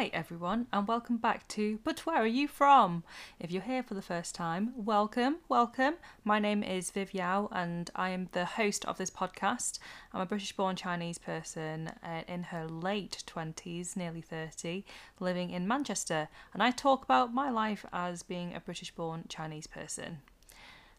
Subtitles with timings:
[0.00, 3.04] Hi, everyone, and welcome back to But Where Are You From?
[3.38, 5.96] If you're here for the first time, welcome, welcome.
[6.24, 9.78] My name is Viv Yao, and I am the host of this podcast.
[10.14, 14.86] I'm a British born Chinese person uh, in her late 20s, nearly 30,
[15.18, 19.66] living in Manchester, and I talk about my life as being a British born Chinese
[19.66, 20.22] person.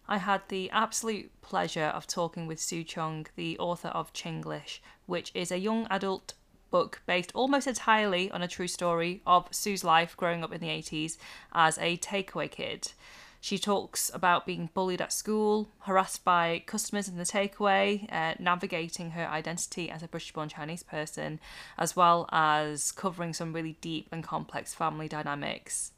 [0.08, 5.32] I had the absolute pleasure of talking with Sue Cheung, the author of Chinglish, which
[5.34, 6.36] is a young adult
[6.72, 10.68] book based almost entirely on a true story of Sue's life growing up in the
[10.68, 11.18] 80s
[11.54, 12.92] as a takeaway kid.
[13.44, 19.12] She talks about being bullied at school, harassed by customers in the takeaway, uh, navigating
[19.12, 21.40] her identity as a British born Chinese person,
[21.76, 25.92] as well as covering some really deep and complex family dynamics.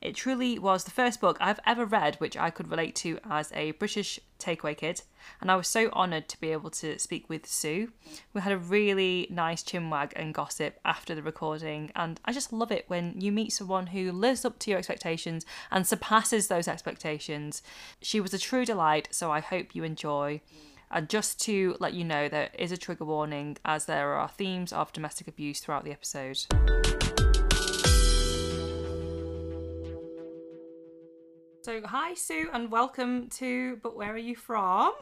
[0.00, 3.50] It truly was the first book I've ever read which I could relate to as
[3.52, 5.02] a British takeaway kid,
[5.40, 7.92] and I was so honoured to be able to speak with Sue.
[8.34, 12.70] We had a really nice chinwag and gossip after the recording, and I just love
[12.70, 17.62] it when you meet someone who lives up to your expectations and surpasses those expectations.
[18.02, 20.42] She was a true delight, so I hope you enjoy.
[20.90, 24.72] And just to let you know, there is a trigger warning as there are themes
[24.72, 26.46] of domestic abuse throughout the episode.
[31.66, 34.92] So, hi, Sue, and welcome to But Where Are You From?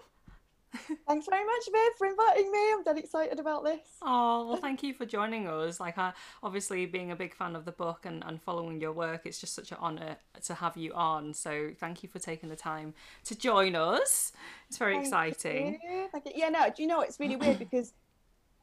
[1.07, 2.73] Thanks very much, Viv, for inviting me.
[2.73, 3.87] I'm dead excited about this.
[4.01, 5.79] Oh, well, thank you for joining us.
[5.79, 9.27] Like, I, obviously, being a big fan of the book and, and following your work,
[9.27, 11.35] it's just such an honour to have you on.
[11.35, 14.33] So, thank you for taking the time to join us.
[14.70, 15.81] It's very Thank exciting.
[15.83, 16.09] you.
[16.12, 16.33] Thank you.
[16.35, 17.92] Yeah, no, do you know it's really weird because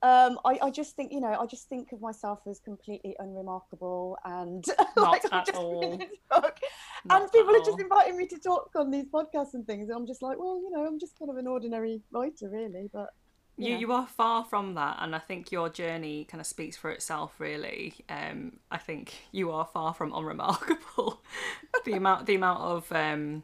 [0.03, 4.17] um, I, I just think, you know, I just think of myself as completely unremarkable
[4.25, 4.63] and
[4.97, 5.69] like I'm at just all.
[5.69, 6.57] reading this book.
[7.05, 9.89] Not and people are just inviting me to talk on these podcasts and things.
[9.89, 12.89] And I'm just like, well, you know, I'm just kind of an ordinary writer, really.
[12.91, 13.09] But
[13.57, 13.75] You, Yeah.
[13.75, 17.35] you are far from that, and I think your journey kind of speaks for itself.
[17.39, 21.21] Really, um, I think you are far from unremarkable.
[21.85, 23.43] the amount, the amount of um,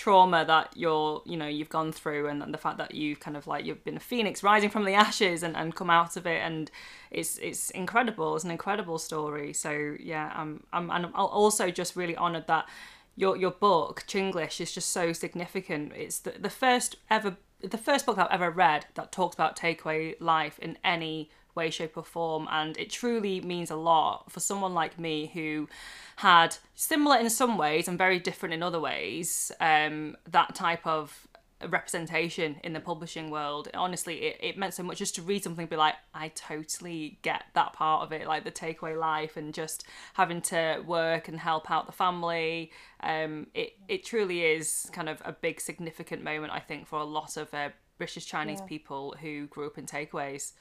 [0.00, 3.36] trauma that you're, you know, you've gone through, and, and the fact that you've kind
[3.36, 6.26] of like you've been a phoenix rising from the ashes and, and come out of
[6.26, 6.70] it, and
[7.10, 8.34] it's it's incredible.
[8.34, 9.52] It's an incredible story.
[9.52, 12.66] So yeah, I'm I'm and I'm also just really honoured that
[13.14, 15.92] your your book Chinglish is just so significant.
[15.94, 20.14] It's the, the first ever the first book I've ever read that talks about takeaway
[20.18, 24.74] life in any way, shape, or form, and it truly means a lot for someone
[24.74, 25.68] like me who
[26.16, 29.52] had similar in some ways and very different in other ways.
[29.60, 31.26] Um, that type of
[31.68, 35.64] representation in the publishing world honestly it, it meant so much just to read something
[35.64, 39.52] and be like i totally get that part of it like the takeaway life and
[39.52, 39.84] just
[40.14, 42.70] having to work and help out the family
[43.02, 47.04] um it it truly is kind of a big significant moment i think for a
[47.04, 47.68] lot of uh,
[47.98, 48.66] british chinese Yeah.
[48.66, 50.52] people who grew up in takeaways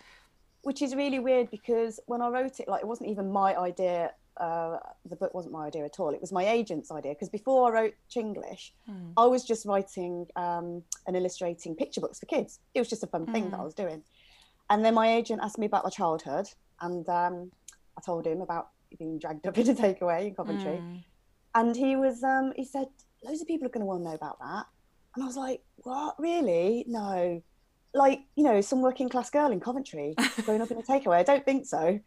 [0.63, 4.11] which is really weird because when I wrote it, like it wasn't even my idea.
[4.37, 4.77] Uh,
[5.09, 6.11] the book wasn't my idea at all.
[6.13, 8.71] It was my agent's idea because before I wrote Chinglish,
[9.17, 12.59] I was just writing um, and illustrating picture books for kids.
[12.73, 14.01] It was just a fun thing that I was doing.
[14.69, 16.47] And then my agent asked me about my childhood,
[16.79, 17.51] and um,
[17.97, 20.81] I told him about being dragged up in a takeaway in Coventry.
[21.55, 22.87] And he was, um, he said,
[23.23, 24.67] loads of people are going to want to know about that.
[25.15, 26.15] And I was like, what?
[26.19, 26.85] Really?
[26.87, 27.41] No.
[27.93, 31.17] Like, you know, some working class girl in Coventry growing up in a takeaway.
[31.17, 31.99] I don't think so.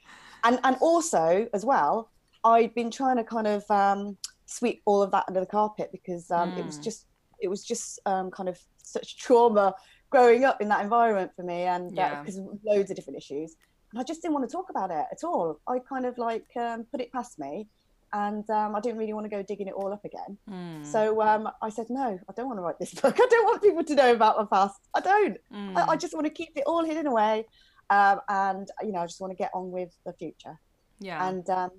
[0.44, 2.10] And and also as well,
[2.44, 6.30] I'd been trying to kind of um, sweep all of that under the carpet because
[6.30, 6.84] um, it was Mm.
[6.84, 7.06] just
[7.40, 9.74] it was just um, kind of such trauma
[10.10, 12.10] growing up in that environment for me, and Yeah.
[12.10, 13.56] because loads of different issues.
[13.92, 15.60] And I just didn't want to talk about it at all.
[15.68, 17.68] I kind of like um, put it past me,
[18.12, 20.36] and um, I didn't really want to go digging it all up again.
[20.50, 20.84] Mm.
[20.84, 23.14] So um, I said, no, I don't want to write this book.
[23.18, 24.80] I don't want people to know about my past.
[24.94, 25.38] I don't.
[25.52, 25.76] Mm.
[25.76, 27.46] I, I just want to keep it all hidden away,
[27.90, 30.58] um, and you know, I just want to get on with the future.
[31.00, 31.70] yeah And um,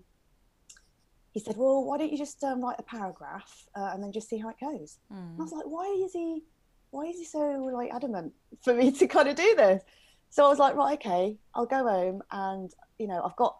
[1.33, 4.29] he said, well, why don't you just um, write a paragraph uh, and then just
[4.29, 5.00] see how it goes?
[5.09, 6.44] And I was like, why is he,
[6.91, 7.39] why is he so
[7.74, 8.33] like adamant
[8.63, 9.83] for me to kind of do this?
[10.29, 13.57] So I was like, right, okay, I'll go home and you know, I've got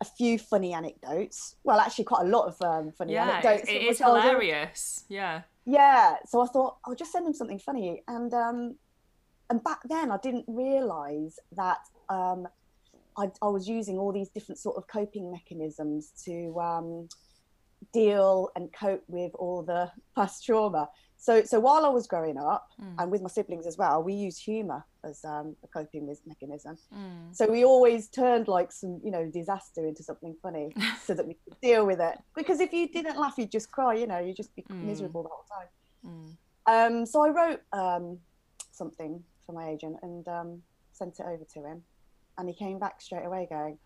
[0.00, 1.56] a few funny anecdotes.
[1.64, 3.68] Well, actually, quite a lot of um, funny yeah anecdotes.
[3.68, 6.16] it, it is hilarious yeah Yeah.
[6.26, 8.76] So I thought I'll just send him something funny, and um,
[9.50, 11.78] and back then I didn't realise that
[12.08, 12.46] um,
[13.16, 17.08] I, I was using all these different sort of coping mechanisms to um,
[17.92, 20.88] deal and cope with all the past trauma.
[21.20, 22.94] So so while I was growing up, Mm.
[22.98, 26.78] and with my siblings as well, we used humour as um, a coping mechanism.
[26.94, 27.34] Mm.
[27.34, 30.72] So we always turned like some, you know, disaster into something funny
[31.06, 32.16] so that we could deal with it.
[32.36, 34.84] Because if you didn't laugh, you'd just cry, you know, you'd just be Mm.
[34.84, 35.68] miserable the whole time.
[36.06, 36.36] Mm.
[36.72, 38.18] Um, so I wrote um,
[38.70, 40.62] something for my agent and um,
[40.92, 41.82] sent it over to him.
[42.36, 43.76] And he came back straight away going,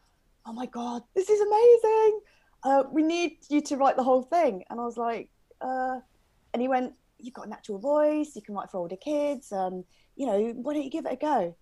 [0.45, 2.21] oh my god, this is amazing.
[2.65, 4.65] Uh, we need you to write the whole thing.
[4.69, 5.31] And I was like,
[5.63, 6.01] uh,
[6.53, 8.35] and he went, you've got a natural voice.
[8.35, 9.53] You can write for older kids.
[9.53, 9.85] Um,
[10.17, 11.57] you know, why don't you give it a go?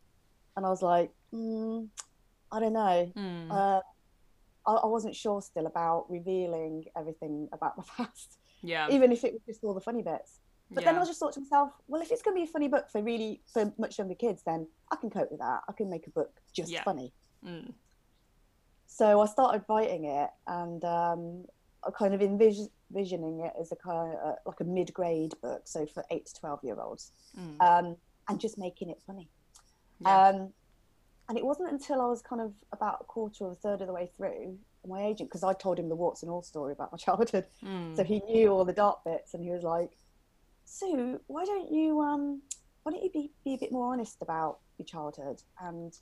[0.57, 1.89] And I was like, mm,
[2.51, 3.13] I don't know.
[3.17, 3.51] Mm.
[3.51, 3.81] Uh,
[4.67, 8.89] I, I wasn't sure still about revealing everything about my past, yeah.
[8.91, 10.41] even if it was just all the funny bits.
[10.73, 10.97] But then.
[10.99, 13.03] I just thought to myself, well, if it's going to be a funny book for
[13.03, 15.63] really for much younger kids, then I can cope with that.
[15.69, 16.85] I can make a book just Yeah.
[16.85, 17.13] funny.
[17.45, 17.73] Mm.
[18.87, 21.45] So I started writing it, and um,
[21.85, 22.71] I kind of envis-
[23.01, 26.35] envisioning it as a kind of uh, like a mid-grade book, so for eight to
[26.35, 27.61] twelve year olds, Mm.
[27.61, 27.97] um,
[28.29, 29.29] and just making it funny.
[30.01, 30.29] Yeah.
[30.29, 30.53] Um,
[31.29, 33.87] and it wasn't until I was kind of about a quarter or a third of
[33.87, 36.91] the way through, my agent, because I told him the warts and all story about
[36.93, 37.97] my childhood, Mm.
[37.97, 39.97] so he knew all the dark bits, and he was like,
[40.65, 42.43] "Sue, why don't you um,
[42.83, 45.99] why don't you be, be a bit more honest about your childhood and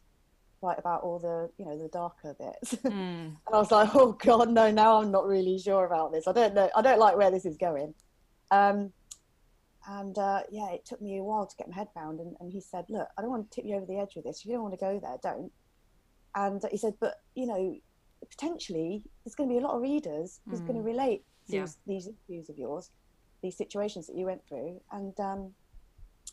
[0.63, 3.37] write about all the you know the darker bits?" Mm.
[3.47, 6.27] And I was like, oh God, no, now I'm not really sure about this.
[6.27, 6.69] I don't know.
[6.77, 7.95] I don't like where this is going.
[8.51, 8.93] Um,
[9.87, 12.21] and uh, yeah, it took me a while to get my head round.
[12.21, 14.25] And, and he said, look, I don't want to tip you over the edge with
[14.25, 14.41] this.
[14.41, 15.51] If you don't want to go there, don't.
[16.35, 17.75] And he said, but you know,
[18.31, 20.93] potentially there's going to be a lot of readers who's going to Mm.
[20.93, 21.67] relate to Yeah.
[21.87, 22.91] these interviews of yours,
[23.43, 25.55] these situations that you went through, and um,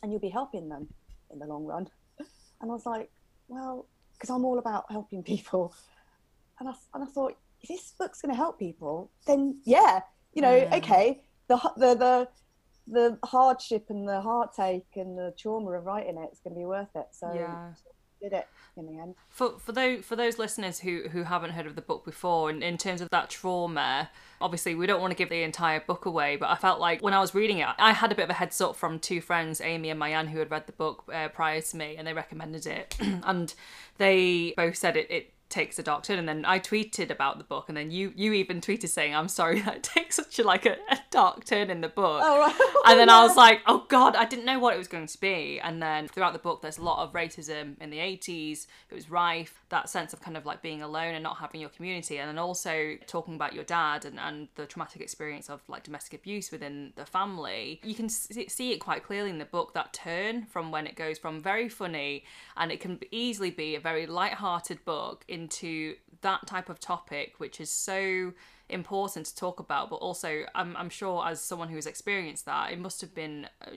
[0.02, 0.88] and you'll be helping them
[1.30, 1.88] in the long run.
[2.60, 3.10] And I was like,
[3.48, 3.86] well,
[4.16, 5.74] because I'm all about helping people
[6.58, 10.00] and I, and I thought if this book's going to help people then yeah
[10.34, 10.78] you know Mm.
[10.78, 12.28] okay the the the
[12.88, 16.64] the hardship and the heartache and the trauma of writing it is going to be
[16.66, 17.72] worth it so Yeah.
[18.20, 21.66] Did it in the end For for those for those listeners who who haven't heard
[21.66, 24.10] of the book before, in, in terms of that trauma,
[24.40, 27.14] obviously we don't want to give the entire book away, but I felt like when
[27.14, 29.60] I was reading it, I had a bit of a heads up from two friends,
[29.60, 32.66] Amy and Mayan, who had read the book uh, prior to me, and they recommended
[32.66, 33.54] it, and
[33.98, 37.44] they both said it it takes a dark turn and then I tweeted about the
[37.44, 40.44] book and then you you even tweeted saying I'm sorry that it takes such a
[40.44, 43.62] like a, a dark turn in the book oh right and then I was like,
[43.66, 45.60] oh god, I didn't know what it was going to be.
[45.60, 48.66] And then throughout the book, there's a lot of racism in the 80s.
[48.90, 51.70] It was rife, that sense of kind of like being alone and not having your
[51.70, 52.18] community.
[52.18, 56.14] And then also talking about your dad and, and the traumatic experience of like domestic
[56.14, 57.80] abuse within the family.
[57.82, 61.18] You can see it quite clearly in the book, that turn from when it goes
[61.18, 62.24] from very funny
[62.56, 67.60] and it can easily be a very light-hearted book into that type of topic, which
[67.60, 68.32] is so
[68.68, 72.78] important to talk about, but also I'm, I'm sure as someone who's experienced that, it
[72.78, 73.70] must have been uh,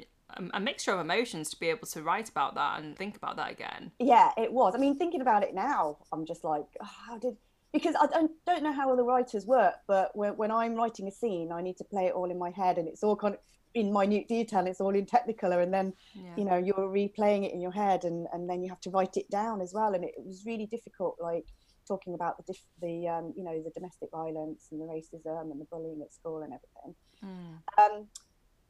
[0.53, 3.51] a, mixture of emotions to be able to write about that and think about that
[3.51, 3.91] again.
[3.99, 7.35] yeah it was i mean thinking about it now i'm just like oh, how did
[7.73, 11.11] because i don't, don't know how other writers work but when, when i'm writing a
[11.11, 13.39] scene i need to play it all in my head and it's all kind of
[13.75, 16.33] in minute detail it's all in technicolor and then Yeah.
[16.37, 19.15] you know you're replaying it in your head and and then you have to write
[19.17, 21.45] it down as well and it was really difficult like
[21.87, 25.59] talking about the diff- the um, you know the domestic violence and the racism and
[25.61, 27.57] the bullying at school and everything Mm.
[27.77, 28.07] um,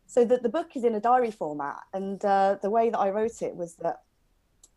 [0.09, 3.09] so the, the book is in a diary format and uh, the way that i
[3.09, 3.97] wrote it was that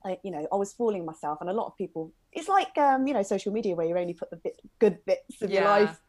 [0.05, 3.07] I, you know i was fooling myself and a lot of people it's like um,
[3.07, 5.71] you know social media where you only put the bit, good bits of your Yeah.
[5.71, 6.01] life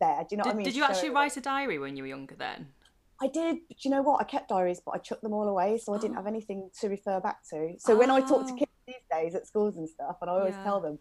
[0.00, 1.78] there do you know Did, what i mean did you So actually write a diary
[1.78, 2.74] when you were younger then?
[3.22, 4.18] I did, but you know what?
[4.22, 6.16] I kept diaries, but I chucked them all away, so I didn't Oh.
[6.16, 7.74] have anything to refer back to.
[7.78, 8.56] So when I talk to Oh.
[8.56, 10.62] kids these days at schools and stuff, and I always Yeah.
[10.62, 10.98] tell them,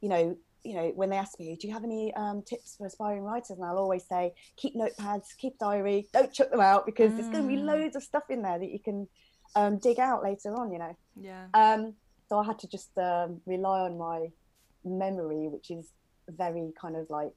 [0.00, 2.86] you know, you know, when they ask me, do you have any um, tips for
[2.86, 3.50] aspiring writers?
[3.50, 7.44] And I'll always say, keep notepads, keep diary, don't chuck them out because there's going
[7.44, 7.64] to be Mm.
[7.66, 9.08] loads of stuff in there that you can
[9.54, 10.96] um, dig out later on, you know.
[11.16, 11.46] Yeah.
[11.54, 11.94] Um,
[12.28, 14.28] so I had to just um, rely on my
[14.84, 15.90] memory, which is
[16.28, 17.34] very kind of like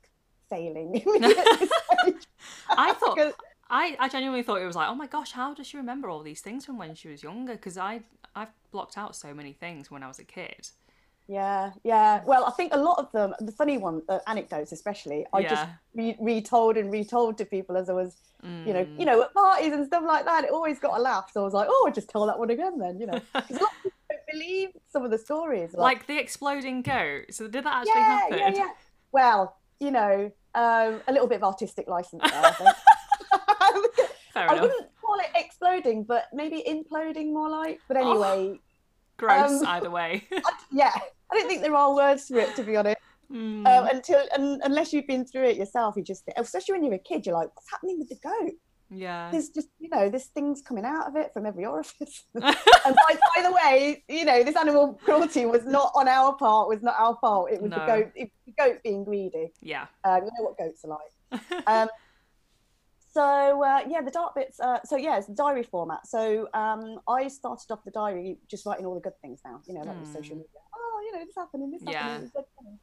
[0.49, 0.95] failing.
[1.21, 1.21] at
[1.59, 1.69] this
[2.03, 2.27] stage.
[2.69, 3.33] I thought
[3.69, 6.21] I, I genuinely thought it was like, oh my gosh, how does she remember all
[6.23, 7.53] these things from when she was younger?
[7.53, 8.01] Because I
[8.35, 10.69] I've blocked out so many things when I was a kid.
[11.31, 12.21] Yeah, yeah.
[12.25, 15.65] Well, I think a lot of them, the funny one, uh, anecdotes especially, I just
[15.95, 18.99] re- retold and retold to people as I was, you know, Mm.
[18.99, 20.43] you know, at parties and stuff like that.
[20.43, 21.29] It always got a laugh.
[21.31, 23.19] So I was like, oh, I'll just tell that one again then, you know.
[23.33, 25.73] 'Cause a lot of people don't believe some of the stories.
[25.73, 27.25] like the exploding goat.
[27.31, 28.37] So did that actually yeah, happen?
[28.37, 28.69] yeah, yeah.
[29.13, 32.75] Well, you know, um, a little bit of artistic license there, I think.
[34.33, 34.61] Fair I enough.
[34.63, 37.79] wouldn't call it exploding, but maybe imploding more like.
[37.87, 38.59] But anyway,
[39.17, 40.23] Gross um, either way.
[40.31, 41.01] I, yeah, I
[41.51, 42.97] think there are words for it, to be honest.
[43.31, 43.65] Mm.
[43.65, 46.99] um, until un, unless you've been through it yourself, you just especially when you're a
[46.99, 48.55] kid, you're like, what's happening with the goat?
[48.93, 49.31] yeah.
[49.31, 52.25] There's just you know, there's things coming out of it from every orifice.
[52.35, 56.67] and by, by the way, you know, this animal cruelty was not on our part,
[56.67, 57.49] was not our fault.
[57.53, 59.53] It was the goat, it, the goat being greedy.
[59.61, 59.85] yeah.
[60.03, 61.41] Um, you know what goats are like.
[61.67, 61.87] Um,
[63.13, 64.59] so uh, yeah, the dark bits.
[64.59, 66.07] Uh, so yeah, it's diary format.
[66.07, 69.61] So um, I started off the diary just writing all the good things now.
[69.67, 70.39] You know, like with social Hmm.
[70.43, 70.61] media.
[71.11, 71.91] You know, this happened and this Yeah.
[71.91, 72.15] happened.
[72.15, 72.79] and it was good.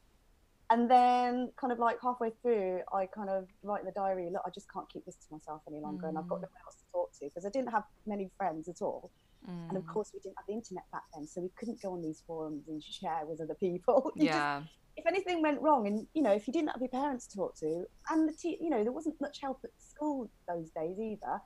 [0.71, 4.43] and then kind of like halfway through i kind of write in the diary look
[4.47, 6.09] i just can't keep this to myself any longer mm.
[6.11, 8.69] and i've got no one else to talk to because i didn't have many friends
[8.69, 9.11] at all
[9.49, 9.69] mm.
[9.69, 9.93] and of mm.
[9.93, 12.69] course we didn't have the internet back then so we couldn't go on these forums
[12.69, 16.47] and share with other people yeah just, if anything went wrong and you know if
[16.47, 19.19] you didn't have your parents to talk to and the te- you know there wasn't
[19.21, 21.41] much help at school those days either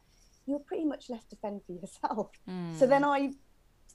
[0.47, 2.77] you were pretty much left to fend for yourself mm.
[2.77, 3.31] so then i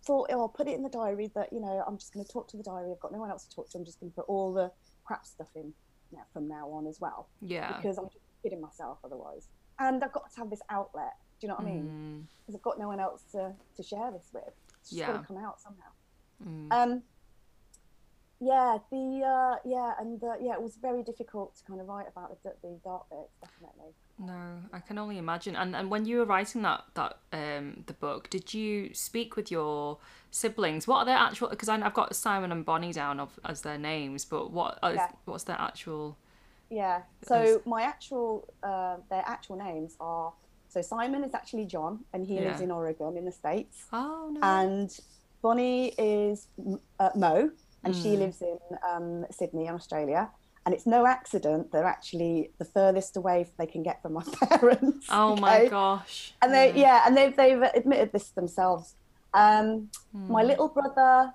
[0.08, 2.32] thought oh, i'll put it in the diary that you know i'm just going to
[2.32, 4.10] talk to the diary i've got no one else to talk to i'm just going
[4.10, 4.72] to put all the
[5.06, 5.74] crap stuff in
[6.12, 7.30] now, from now on as well.
[7.42, 7.76] Yeah.
[7.78, 9.48] Because I'm just kidding myself otherwise.
[9.80, 11.14] And I've got to have this outlet.
[11.40, 12.28] Do you know what I mean?
[12.42, 12.60] Because mm.
[12.60, 14.44] I've got no one else to, to share this with.
[14.80, 15.08] It's just yeah.
[15.08, 15.92] got to come out somehow.
[16.44, 16.72] Mm.
[16.72, 17.04] Um,
[18.40, 22.08] yeah, the uh, yeah, and uh, yeah, it was very difficult to kind of write
[22.08, 23.94] about the, the dark bits, definitely.
[24.20, 25.56] No, I can only imagine.
[25.56, 29.52] And and when you were writing that that um the book, did you speak with
[29.52, 29.98] your
[30.30, 30.88] siblings?
[30.88, 31.50] What are their actual?
[31.50, 35.12] Because I've got Simon and Bonnie down of, as their names, but what is, yeah.
[35.26, 36.18] what's their actual?
[36.70, 37.02] Yeah.
[37.24, 40.34] So my actual uh, their actual names are
[40.70, 42.50] so Simon is actually John, and he yeah.
[42.50, 43.86] lives in Oregon in the states.
[43.94, 44.40] Oh no.
[44.44, 45.00] And
[45.42, 46.48] Bonnie is
[47.00, 47.52] uh, Mo,
[47.84, 48.02] and mm.
[48.02, 48.58] she lives in
[48.88, 50.30] um, Sydney, Australia
[50.68, 55.08] and it's no accident they're actually the furthest away they can get from my parents.
[55.10, 55.42] Oh okay?
[55.42, 56.34] my gosh!
[56.42, 56.82] And they yeah.
[56.82, 58.96] yeah, and they've they've admitted this themselves.
[59.34, 60.28] Um, mm.
[60.28, 61.34] My little brother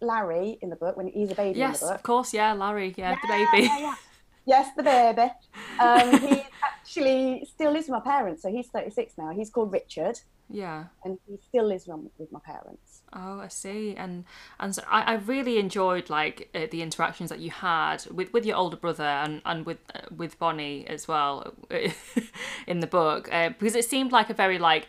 [0.00, 1.60] Larry in the book when he's a baby.
[1.60, 3.66] Yes, in the book, of course, yeah, Larry, yeah, yeah the baby.
[3.66, 3.94] Yeah, yeah.
[4.44, 5.30] Yes, the baby.
[5.78, 9.30] Um, he actually still lives with my parents, so he's 36 now.
[9.30, 10.18] He's called Richard.
[10.50, 10.86] Yeah.
[11.04, 12.91] And he still lives with my parents.
[13.14, 13.94] Oh, I see.
[13.94, 14.24] And
[14.58, 18.46] and so I, I really enjoyed like uh, the interactions that you had with, with
[18.46, 21.52] your older brother and and with uh, with Bonnie as well
[22.66, 24.88] in the book uh, because it seemed like a very like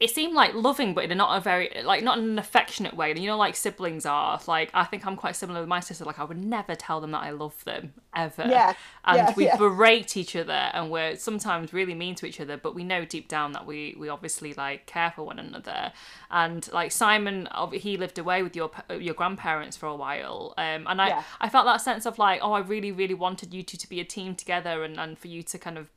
[0.00, 2.94] it seemed like loving, but in a not a very like not in an affectionate
[2.94, 3.12] way.
[3.16, 4.40] You know, like siblings are.
[4.46, 6.04] Like I think I'm quite similar with my sister.
[6.04, 8.46] Like I would never tell them that I love them ever.
[8.48, 8.74] Yeah.
[9.04, 9.56] And yeah, we yeah.
[9.56, 12.56] berate each other, and we're sometimes really mean to each other.
[12.56, 15.92] But we know deep down that we we obviously like care for one another.
[16.30, 20.54] And like Simon, he lived away with your your grandparents for a while.
[20.56, 21.22] Um, and I yeah.
[21.40, 23.98] I felt that sense of like, oh, I really really wanted you two to be
[23.98, 25.88] a team together, and and for you to kind of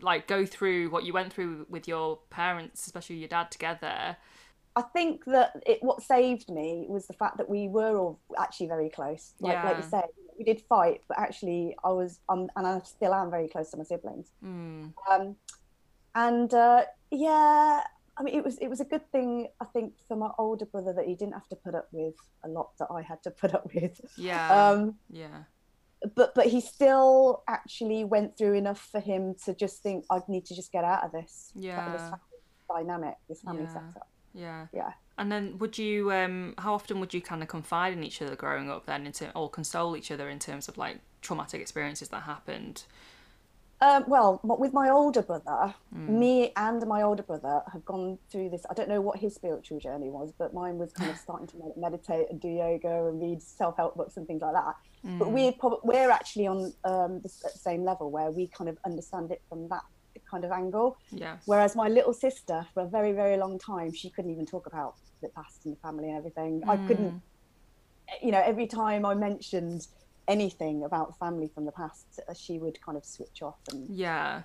[0.00, 4.16] like go through what you went through with your parents, especially your dad together.
[4.74, 8.68] I think that it what saved me was the fact that we were all actually
[8.68, 9.32] very close.
[9.40, 9.64] Like yeah.
[9.64, 10.04] like you said,
[10.38, 13.78] we did fight, but actually I was um, and I still am very close to
[13.78, 14.32] my siblings.
[14.44, 14.92] Mm.
[15.10, 15.36] Um,
[16.14, 17.82] and uh, yeah,
[18.18, 20.92] I mean it was it was a good thing I think for my older brother
[20.92, 23.54] that he didn't have to put up with a lot that I had to put
[23.54, 23.98] up with.
[24.18, 24.70] Yeah.
[24.70, 25.44] Um, yeah
[26.14, 30.44] but but he still actually went through enough for him to just think I need
[30.46, 32.20] to just get out of this yeah this
[32.68, 33.72] dynamic this family yeah.
[33.72, 37.92] setup yeah yeah and then would you um how often would you kind of confide
[37.92, 40.98] in each other growing up then into or console each other in terms of like
[41.22, 42.84] traumatic experiences that happened
[43.82, 46.08] um, well, with my older brother, mm.
[46.08, 48.64] me and my older brother have gone through this.
[48.70, 51.56] I don't know what his spiritual journey was, but mine was kind of starting to
[51.76, 54.76] meditate and do yoga and read self help books and things like that.
[55.06, 55.18] Mm.
[55.18, 59.30] But we're probably we're actually on um, the same level where we kind of understand
[59.30, 59.82] it from that
[60.28, 60.98] kind of angle.
[61.10, 61.36] Yeah.
[61.44, 64.94] Whereas my little sister, for a very very long time, she couldn't even talk about
[65.22, 66.62] the past and the family and everything.
[66.62, 66.68] Mm.
[66.68, 67.22] I couldn't.
[68.22, 69.86] You know, every time I mentioned
[70.28, 74.42] anything about family from the past, uh, she would kind of switch off and yeah,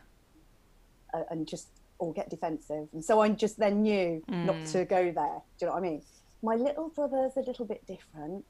[1.13, 2.87] uh, and just or get defensive.
[2.93, 4.45] And so I just then knew mm.
[4.45, 5.41] not to go there.
[5.59, 6.01] Do you know what I mean?
[6.43, 8.45] My little brother's a little bit different.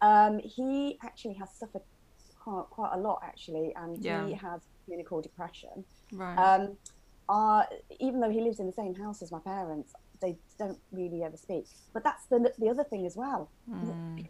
[0.00, 1.82] Um, he actually has suffered
[2.38, 4.26] quite, quite a lot actually, and yeah.
[4.26, 5.84] he has clinical depression.
[6.12, 6.36] Right.
[6.36, 6.76] Um,
[7.28, 7.64] uh,
[8.00, 11.36] even though he lives in the same house as my parents, they don't really ever
[11.36, 11.66] speak.
[11.92, 14.26] But that's the the other thing as well, mm.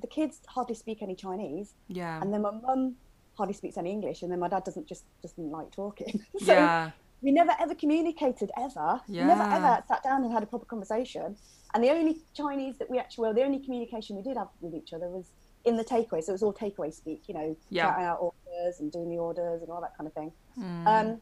[0.00, 1.74] the kids hardly speak any Chinese.
[1.88, 2.20] Yeah.
[2.20, 2.96] And then my mum
[3.36, 6.20] hardly speaks any English, and then my dad doesn't just doesn't like talking.
[6.38, 6.90] so yeah.
[7.22, 9.00] we never ever communicated ever.
[9.08, 9.22] Yeah.
[9.22, 11.36] We never ever sat down and had a proper conversation.
[11.74, 14.74] And the only Chinese that we actually well, the only communication we did have with
[14.74, 15.30] each other was
[15.64, 16.22] in the takeaway.
[16.22, 17.88] So it was all takeaway speak, you know, yeah.
[17.88, 20.32] out orders and doing the orders and all that kind of thing.
[20.58, 20.86] Mm.
[20.86, 21.20] Um,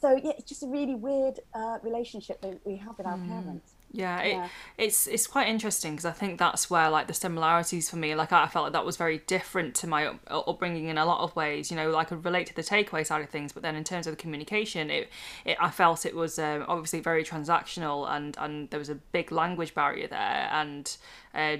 [0.00, 3.28] so yeah, it's just a really weird uh, relationship that we have with our mm.
[3.28, 3.72] parents.
[3.90, 4.48] Yeah, it, yeah.
[4.76, 8.32] it's it's quite interesting because I think that's where like the similarities for me, like
[8.32, 11.70] I felt like that was very different to my upbringing in a lot of ways.
[11.70, 13.84] You know, like I could relate to the takeaway side of things, but then in
[13.84, 15.08] terms of the communication, it,
[15.46, 19.32] it I felt it was um, obviously very transactional and and there was a big
[19.32, 20.96] language barrier there and.
[21.34, 21.58] Uh,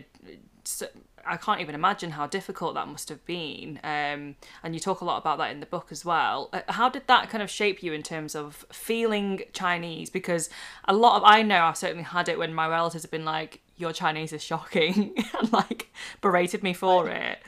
[0.64, 0.86] so,
[1.26, 3.78] I can't even imagine how difficult that must have been.
[3.82, 6.50] Um, and you talk a lot about that in the book as well.
[6.52, 10.10] Uh, how did that kind of shape you in terms of feeling Chinese?
[10.10, 10.50] Because
[10.86, 13.60] a lot of I know I've certainly had it when my relatives have been like,
[13.76, 17.38] "Your Chinese is shocking," and like berated me for it.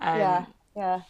[0.00, 0.46] Um, yeah.
[0.76, 1.00] yeah.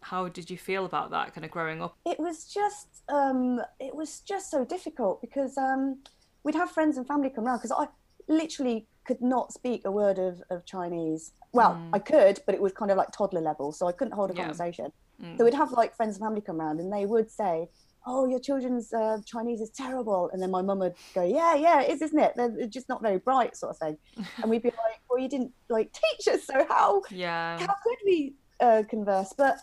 [0.00, 1.96] How did you feel about that kind of growing up?
[2.04, 6.02] It was just um, it was just so difficult because um,
[6.42, 7.86] we'd have friends and family come around because I
[8.28, 11.32] literally could not speak a word of, of Chinese.
[11.52, 14.30] Well, I could, but it was kind of like toddler level, so I couldn't hold
[14.30, 14.42] a Yeah.
[14.42, 14.90] conversation.
[15.36, 17.68] So we'd have like friends and family come around, and they would say,
[18.06, 21.82] "Oh, your children's uh, Chinese is terrible," and then my mum would go, "Yeah, yeah,
[21.82, 22.32] it is, isn't it?
[22.36, 23.96] They're they're just not very bright, sort of thing."
[24.42, 27.58] and we'd be like, "Well, you didn't like teach us, so how Yeah.
[27.58, 29.56] how could we uh, converse?" But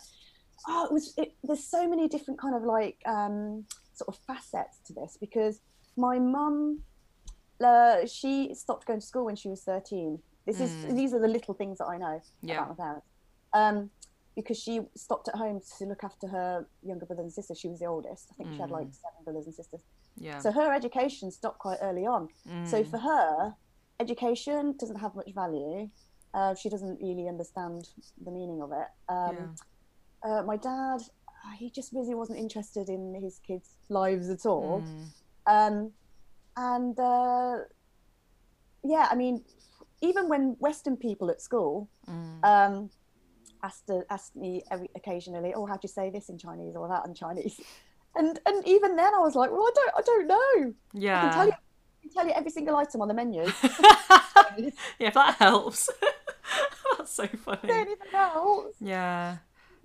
[0.68, 4.80] oh, it was it, there's so many different kind of like um, sort of facets
[4.86, 5.60] to this because
[5.96, 6.82] my mum
[7.64, 11.28] uh, she stopped going to school when she was 13 this is these are the
[11.28, 12.54] little things that i know Yeah.
[12.64, 13.06] about my parents
[13.54, 13.90] um,
[14.34, 17.80] because she stopped at home to look after her younger brother and sister she was
[17.80, 18.28] the oldest.
[18.30, 19.82] I think she had like seven brothers and sisters.
[20.16, 20.38] Yeah.
[20.38, 22.28] so her education stopped quite early on.
[22.64, 23.54] So for her
[24.00, 25.90] education doesn't have much value.
[26.32, 27.88] Uh, she doesn't really understand
[28.24, 28.88] the meaning of it.
[29.10, 29.54] Um,
[30.24, 31.00] uh, my dad
[31.58, 34.82] he just really wasn't interested in his kids lives at all.
[35.46, 35.92] Um,
[36.56, 37.58] and uh,
[38.84, 39.42] yeah i mean
[40.00, 41.88] even when western people at school
[42.42, 42.90] um,
[43.62, 47.06] asked, asked me every, occasionally oh how do you say this in chinese or that
[47.06, 47.60] in chinese
[48.16, 51.18] and and even then i was like well i don't i don't know yeah.
[51.18, 53.42] i can tell you I can tell you every single item on the menu
[54.58, 55.88] yeah, if that helps.
[56.98, 57.60] That's so funny.
[57.70, 59.36] anything else Yeah.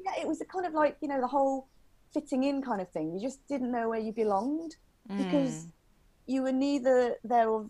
[0.03, 1.67] yeah, it was a kind of like you know the whole
[2.13, 3.13] fitting in kind of thing.
[3.13, 4.75] You just didn't know where you belonged
[5.15, 5.67] because
[6.27, 7.65] you were neither there or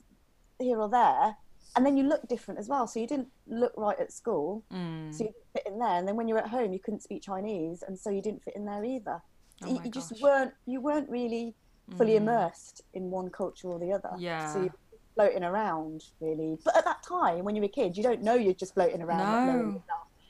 [0.59, 1.35] here or there,
[1.75, 2.87] and then you looked different as well.
[2.87, 5.13] So you didn't look right at school, Mm.
[5.13, 5.97] so you didn't fit in there.
[5.99, 8.43] And then when you were at home, you couldn't speak Chinese, and so you didn't
[8.43, 9.21] fit in there either.
[9.63, 11.55] Oh you, you just weren't you weren't really
[11.97, 14.11] fully immersed in one culture or the other.
[14.17, 14.51] Yeah.
[14.53, 16.57] So you were floating around really.
[16.65, 19.73] But at that time, when you're a kid, you don't know you're just floating around.
[19.73, 19.83] No.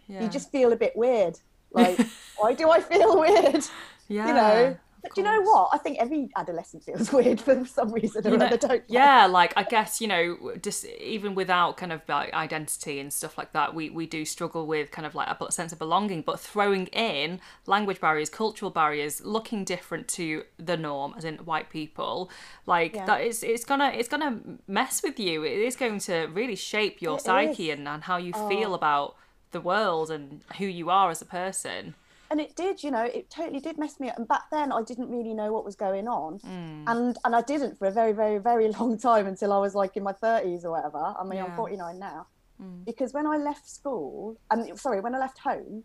[0.08, 0.22] Yeah.
[0.24, 1.40] you just feel a bit weird.
[1.70, 2.00] Like,
[2.38, 3.66] why do I feel weird?
[4.08, 4.28] yeah.
[4.28, 4.78] You know.
[5.02, 5.70] But do you know what?
[5.74, 8.58] I think every adolescent feels weird for some reason or You know, other.
[8.58, 8.94] Don't they?
[8.94, 13.38] yeah, like I guess you know, just even without kind of like identity and stuff
[13.38, 16.22] like that, we we do struggle with kind of like a sense of belonging.
[16.22, 21.70] But throwing in language barriers, cultural barriers, looking different to the norm, as in white
[21.70, 22.30] people,
[22.66, 23.06] like Yeah.
[23.06, 25.44] that is it's gonna it's gonna mess with you.
[25.44, 27.78] It is going to really shape your It psyche is.
[27.78, 27.80] Oh.
[27.80, 28.50] and, and how you oh.
[28.50, 29.16] feel about
[29.52, 31.96] the world and who you are as a person.
[32.30, 34.18] And it did, you know, it totally did mess me up.
[34.18, 36.84] And back then, I didn't really know what was going on, Mm.
[36.88, 39.96] and and I didn't for a very, very, very long time until I was like
[39.96, 41.16] in my thirties or whatever.
[41.20, 41.46] I mean, Yeah.
[41.46, 42.28] I'm 49 now.
[42.62, 42.86] Mm.
[42.86, 45.84] Because when I left school, and sorry, when I left home,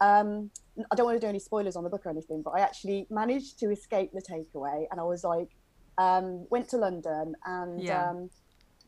[0.00, 0.50] um,
[0.90, 3.06] I don't want to do any spoilers on the book or anything, but I actually
[3.10, 5.50] managed to escape the takeaway, and I was like,
[5.98, 8.10] um, went to London, and Yeah.
[8.10, 8.30] um,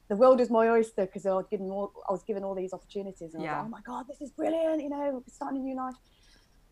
[0.08, 2.72] the world is my oyster because I was given all, I was given all these
[2.72, 5.62] opportunities, and I was like, oh my god, this is brilliant, you know, starting a
[5.62, 5.94] new life.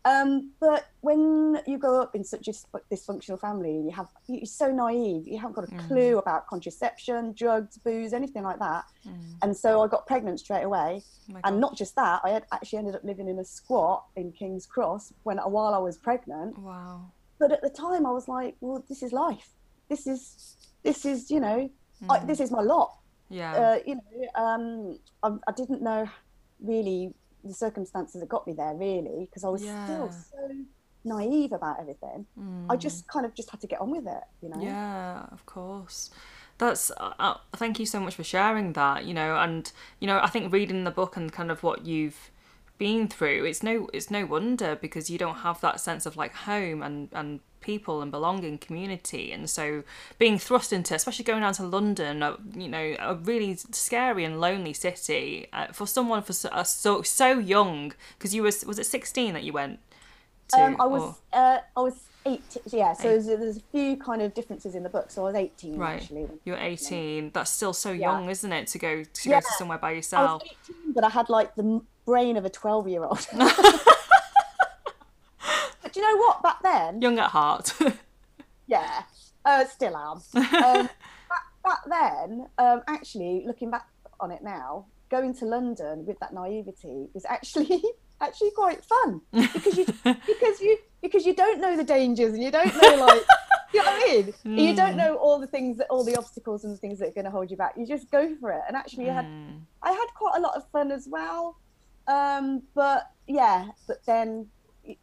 [0.05, 2.51] Um, but when you grow up in such a
[2.91, 5.27] dysfunctional family, you have you're so naive.
[5.27, 8.85] You haven't got a clue about contraception, drugs, booze, anything like that.
[9.41, 11.01] And so I got pregnant straight away.
[11.33, 14.31] Oh and not just that, I had actually ended up living in a squat in
[14.31, 16.57] King's Cross when while I was pregnant.
[16.59, 17.11] wow.
[17.39, 19.49] But at the time, I was like, well, this is life.
[19.89, 21.69] This is this is you know,
[22.09, 22.97] I, this is my lot.
[23.29, 23.53] Yeah.
[23.53, 26.07] Uh, you know, um, I, I didn't know
[26.61, 27.13] really
[27.45, 29.77] the circumstances that got me there really because I was Yeah.
[29.83, 30.37] still so
[31.05, 32.27] naive about everything.
[32.69, 34.77] I just kind of just had to get on with it, you know.
[34.77, 36.09] Yeah, of course.
[36.57, 39.05] That's uh, uh, thank you so much for sharing that.
[39.05, 42.31] You know, and you know, I think reading the book and kind of what you've
[42.77, 46.33] been through, it's no it's no wonder because you don't have that sense of like
[46.33, 49.83] home and and people and belonging, community, and so
[50.19, 54.71] being thrust into, especially going down to London, you know, a really scary and lonely
[54.73, 58.85] city uh, for someone for so uh, so, so young because you was was it
[58.85, 59.79] sixteen that you went.
[60.49, 61.95] To, Um, I was or- uh, I was
[62.27, 62.63] 18.
[62.71, 63.11] Yeah, so Eight.
[63.11, 65.09] there's, there's a few kind of differences in the book.
[65.11, 66.01] So I was 18 Right.
[66.01, 66.27] actually.
[66.43, 67.31] You're 18.
[67.33, 68.11] That's still so Yeah.
[68.11, 69.41] young, isn't it, to go to Yeah.
[69.41, 70.43] go to somewhere by I was yourself?
[70.43, 73.25] 18, but I had like the brain of a 12 year old.
[73.37, 73.47] but
[75.91, 76.43] do you know what?
[76.43, 77.73] Back then, Young at heart.
[78.67, 79.03] yeah,
[79.43, 80.21] uh, still am.
[80.35, 80.41] Um,
[81.29, 83.87] back, back then, um, actually, looking back
[84.19, 87.83] on it now, going to London with that naivety was actually
[88.21, 89.85] actually quite fun because you
[90.25, 93.25] because you because you don't know the dangers and you don't know like
[93.75, 94.33] you know what I mean.
[94.45, 97.09] And You don't know all the things that all the obstacles and the things that
[97.09, 97.73] are going to hold you back.
[97.77, 98.61] You just go for it.
[98.67, 99.25] And actually, I had
[99.83, 101.57] I had quite a lot of fun as well.
[102.07, 104.47] Um, but yeah, but then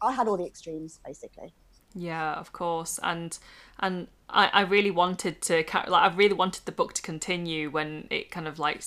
[0.01, 1.53] I had all the extremes basically.
[1.93, 2.99] yeah, of course.
[3.03, 3.37] And
[3.79, 8.07] and I, I really wanted to like I really wanted the book to continue when
[8.09, 8.83] it kind of like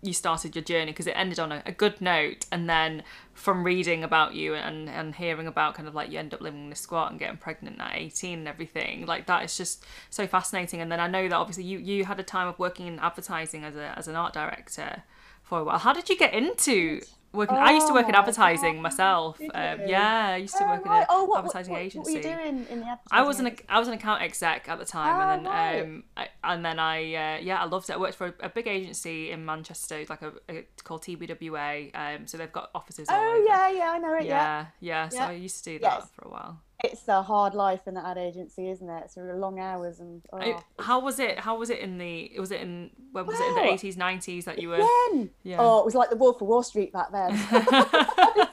[0.00, 3.02] you started your journey because it ended on a, a, good note and then
[3.34, 6.66] from reading about you and and hearing about kind of like you end up living
[6.66, 10.26] in a squat and getting pregnant at 18 and everything like that is just so
[10.26, 13.00] fascinating and then I know that obviously you you had a time of working in
[13.00, 15.02] advertising as a as an art director
[15.42, 17.00] for a while how did you get into
[17.32, 17.56] working.
[17.56, 18.82] Oh, I used to work in oh, advertising God.
[18.82, 19.40] myself.
[19.40, 20.96] Um, yeah, I used to work right.
[20.96, 22.14] in an oh, what, advertising what, agency.
[22.14, 22.98] What were you doing in the advertising?
[23.10, 25.82] I was an I was an account exec at the time, oh, and then right.
[25.82, 27.94] um, I, and then I uh, yeah I loved it.
[27.94, 31.90] I worked for a, a big agency in Manchester, like a, a called TBWA.
[31.94, 33.08] Um, so they've got offices.
[33.10, 34.24] Oh yeah, yeah, I know it.
[34.24, 35.04] Yeah, yeah.
[35.04, 35.08] yeah.
[35.08, 35.28] So yeah.
[35.28, 36.08] I used to do that yes.
[36.14, 39.02] for a while it's a hard life in the ad agency, isn't it?
[39.04, 40.22] It's long hours and.
[40.32, 40.62] Oh.
[40.78, 41.40] How was it?
[41.40, 42.32] How was it in the?
[42.38, 44.76] Was it in when was well, it in the eighties, nineties that you were?
[44.76, 45.30] Again.
[45.42, 45.56] Yeah.
[45.58, 47.32] Oh, it was like the Wolf of Wall Street back then.
[47.52, 48.48] it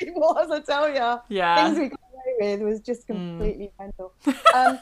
[0.00, 1.20] really was, I tell you.
[1.34, 1.64] Yeah.
[1.64, 3.14] Things we got away with was just hmm.
[3.14, 3.78] completely mm.
[3.80, 4.12] mental.
[4.54, 4.78] Um,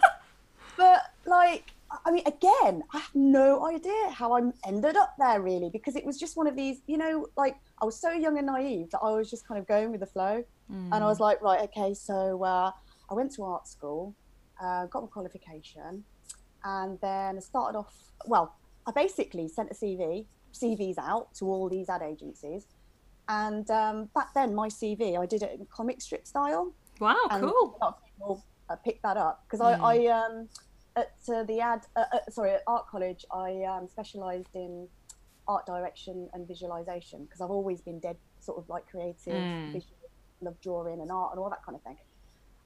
[0.76, 1.64] but like,
[2.04, 6.04] I mean, again, I have no idea how I ended up there really, because it
[6.04, 8.98] was just one of these, you know, like I was so young and naive that
[8.98, 10.44] I was just kind of going with the flow.
[10.70, 10.90] Mm.
[10.92, 12.70] And I was like, right, okay, so uh,
[13.10, 14.14] I went to art school,
[14.62, 16.04] uh, got my qualification,
[16.64, 17.94] and then I started off.
[18.26, 18.54] Well,
[18.86, 22.66] I basically sent a CV, CVs out to all these ad agencies,
[23.28, 26.72] and um, back then my CV I did it in comic strip style.
[27.00, 27.76] Wow, cool.
[27.80, 29.80] A lot of people uh, picked that up because mm.
[29.80, 30.48] I, I um,
[30.96, 34.88] at uh, the ad uh, uh, sorry at art college I um, specialised in
[35.48, 39.72] art direction and visualization because I've always been dead sort of like creative mm.
[39.72, 39.99] visual
[40.42, 41.96] love drawing and art and all that kind of thing.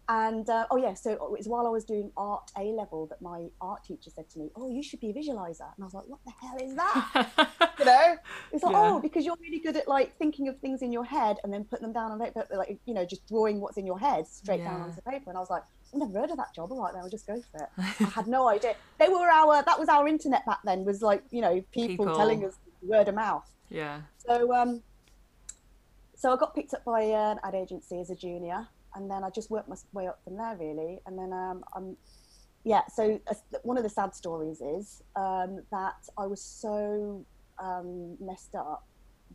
[0.08, 3.22] And uh, oh yeah, so it was while I was doing art A level that
[3.22, 5.94] my art teacher said to me, "Oh, you should be a visualizer." And I was
[5.94, 8.16] like, "What the hell is that?" you know,
[8.52, 8.82] it's like, yeah.
[8.82, 11.64] "Oh, because you're really good at like thinking of things in your head and then
[11.64, 14.60] putting them down on paper, like you know, just drawing what's in your head straight
[14.60, 14.72] yeah.
[14.72, 15.62] down onto paper." And I was like,
[15.94, 16.70] "I've never heard of that job.
[16.70, 18.74] All right, then I'll just go for it." I had no idea.
[18.98, 20.84] They were our that was our internet back then.
[20.84, 22.14] Was like you know people, people.
[22.14, 23.50] telling us word of mouth.
[23.70, 24.02] Yeah.
[24.18, 24.82] So um,
[26.24, 29.28] so I got picked up by an ad agency as a junior, and then I
[29.28, 30.98] just worked my way up from there really.
[31.04, 31.98] And then um, I'm,
[32.64, 32.80] yeah.
[32.90, 37.26] So uh, one of the sad stories is um, that I was so
[37.58, 38.86] um, messed up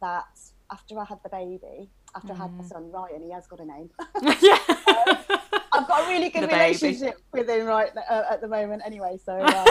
[0.01, 0.39] that
[0.71, 2.39] after I had the baby, after mm.
[2.39, 2.69] I had my mm.
[2.69, 3.91] son Ryan, he has got a name.
[4.41, 4.57] yeah.
[5.71, 7.45] I've got a really good the relationship baby.
[7.45, 8.81] with him right uh, at the moment.
[8.83, 9.65] Anyway, so uh,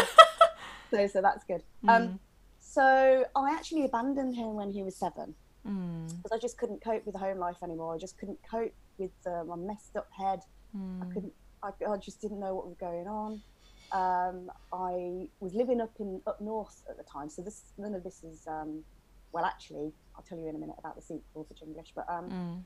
[0.92, 1.64] so so that's good.
[1.88, 2.18] Um, mm.
[2.61, 6.34] so I actually abandoned him when he was seven because mm.
[6.34, 7.94] I just couldn't cope with the home life anymore.
[7.94, 10.40] I just couldn't cope with uh, my messed up head.
[10.76, 11.02] Mm.
[11.02, 11.32] I couldn't.
[11.62, 13.42] I, I, just didn't know what was going on.
[13.90, 18.04] Um, I was living up in up north at the time, so this none of
[18.04, 18.46] this is.
[18.46, 18.84] Um,
[19.32, 21.92] well, actually, I'll tell you in a minute about the sequel for Chinglish.
[21.94, 22.62] But um, mm.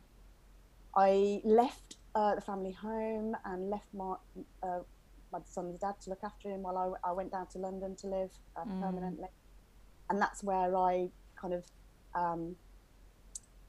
[0.94, 4.14] I left uh, the family home and left my
[4.62, 4.80] uh,
[5.32, 8.06] my son's dad to look after him while I, I went down to London to
[8.06, 8.80] live uh, mm.
[8.80, 9.28] permanently,
[10.10, 11.08] and that's where I
[11.40, 11.64] kind of
[12.14, 12.56] um,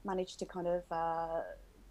[0.04, 1.40] managed to kind of uh,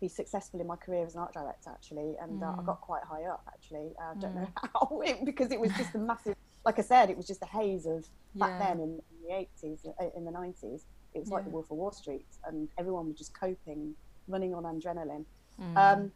[0.01, 2.43] be successful in my career as an art director actually and mm.
[2.43, 2.65] uh, I mm.
[2.65, 4.41] got quite high up actually I uh, don't mm.
[4.41, 7.45] know how because it was just a massive like I said it was just a
[7.45, 8.67] haze of back yeah.
[8.67, 10.81] then in, in, the 80s uh, in the 90s
[11.13, 11.35] it was yeah.
[11.35, 13.93] like the Wolf of Wall Street and everyone was just coping
[14.27, 15.25] running on adrenaline
[15.61, 15.77] mm.
[15.77, 16.11] um,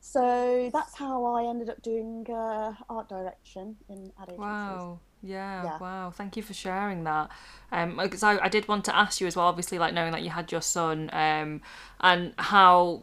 [0.00, 4.38] so that's how I ended up doing uh, art direction in ad agencies.
[4.38, 5.00] Wow.
[5.22, 6.10] Yeah, yeah, wow.
[6.10, 7.30] Thank you for sharing that.
[7.72, 10.22] Um, because I, I did want to ask you as well, obviously, like knowing that
[10.22, 11.60] you had your son, um,
[12.00, 13.02] and how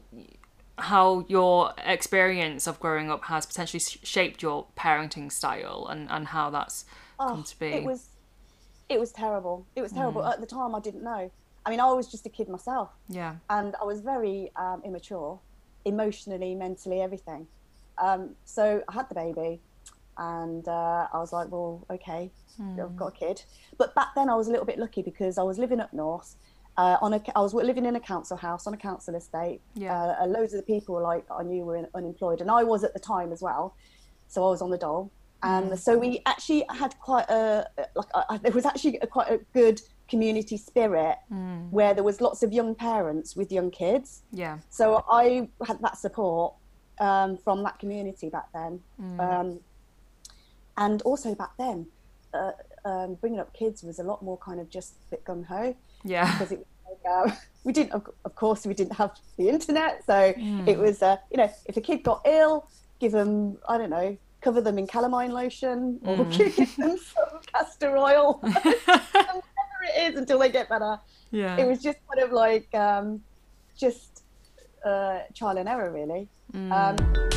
[0.79, 6.49] how your experience of growing up has potentially shaped your parenting style and, and how
[6.49, 6.85] that's
[7.19, 7.67] oh, come to be.
[7.67, 8.09] It was
[8.89, 9.65] it was terrible.
[9.75, 10.21] It was terrible.
[10.21, 10.33] Mm.
[10.33, 11.31] At the time I didn't know.
[11.65, 12.89] I mean I was just a kid myself.
[13.09, 13.35] Yeah.
[13.49, 15.39] And I was very um, immature,
[15.85, 17.47] emotionally, mentally, everything.
[17.97, 19.59] Um, so I had the baby
[20.17, 22.83] and uh, I was like, well, okay, mm.
[22.83, 23.43] I've got a kid.
[23.77, 26.35] But back then, I was a little bit lucky because I was living up north.
[26.77, 29.61] Uh, on a, I was living in a council house on a council estate.
[29.73, 30.15] Yeah.
[30.21, 32.93] Uh, loads of the people like I knew were in, unemployed, and I was at
[32.93, 33.75] the time as well.
[34.27, 35.77] So I was on the dole, and mm.
[35.77, 39.81] so we actually had quite a like a, there was actually a, quite a good
[40.07, 41.69] community spirit mm.
[41.71, 44.21] where there was lots of young parents with young kids.
[44.31, 44.59] Yeah.
[44.69, 46.53] So I had that support
[46.99, 48.79] um, from that community back then.
[49.01, 49.19] Mm.
[49.19, 49.59] Um,
[50.77, 51.87] and also back then,
[52.33, 52.51] uh,
[52.85, 55.75] um, bringing up kids was a lot more kind of just a bit gung ho.
[56.03, 56.31] Yeah.
[56.31, 57.31] Because it like, uh,
[57.63, 60.67] we didn't, of, of, course, we didn't have the internet, so mm.
[60.67, 64.17] it was, uh, you know, if a kid got ill, give them, I don't know,
[64.41, 66.37] cover them in calamine lotion or mm.
[66.55, 69.41] give them some castor oil, whatever
[69.95, 70.99] it is, until they get better.
[71.31, 71.57] Yeah.
[71.57, 73.21] It was just kind of like um,
[73.75, 74.23] just
[74.85, 76.29] uh, trial and error, really.
[76.53, 76.71] Mm.
[76.71, 77.36] Um,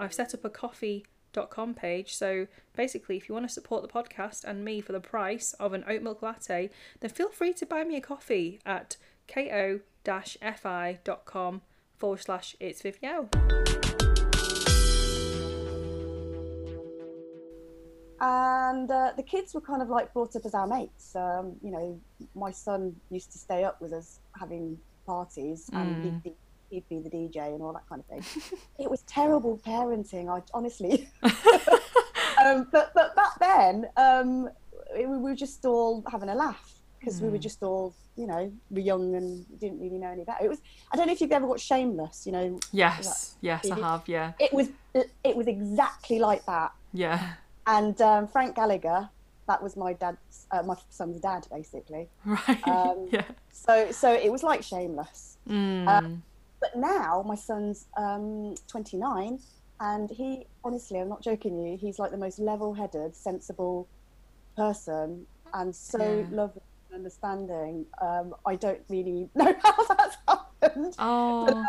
[0.00, 1.04] I've set up a coffee
[1.50, 2.14] com page.
[2.16, 5.72] So basically, if you want to support the podcast and me for the price of
[5.72, 8.96] an oat milk latte, then feel free to buy me a coffee at
[9.28, 9.62] ko-fi.com
[11.96, 12.98] forward slash it's Viv
[18.22, 21.16] and uh, the kids were kind of like brought up as our mates.
[21.16, 21.98] Um, you know,
[22.34, 26.04] my son used to stay up with us having parties, and Mm.
[26.04, 26.34] he'd, be,
[26.70, 28.58] he'd be the DJ and all that kind of thing.
[28.78, 30.28] it was terrible parenting.
[30.34, 31.08] I honestly,
[32.44, 34.48] um, but but back then, um,
[34.96, 37.42] we we were just all having a laugh because we were Mm.
[37.42, 40.44] just all, you know, we were young and didn't really know any better.
[40.44, 40.60] It was.
[40.92, 42.26] I don't know if you've ever watched Shameless.
[42.26, 44.02] You know, Yes, yes, I have.
[44.08, 46.72] Yeah, it was it was exactly like that.
[46.92, 47.32] yeah.
[47.66, 49.08] And um, Frank Gallagher,
[49.46, 52.08] that was my dad's, uh, my son's dad, basically.
[52.24, 52.66] Right.
[52.66, 53.22] Um, yeah.
[53.52, 55.36] So, so it was like Shameless.
[55.48, 56.20] Mm.
[56.60, 59.38] But now my son's um, 29,
[59.80, 63.88] and he, honestly, I'm not joking you, he's like the most level-headed, sensible
[64.56, 66.36] person, and so Yeah.
[66.36, 67.86] lovely and understanding.
[68.02, 70.94] Um, I don't really know how that's happened.
[70.98, 71.64] oh.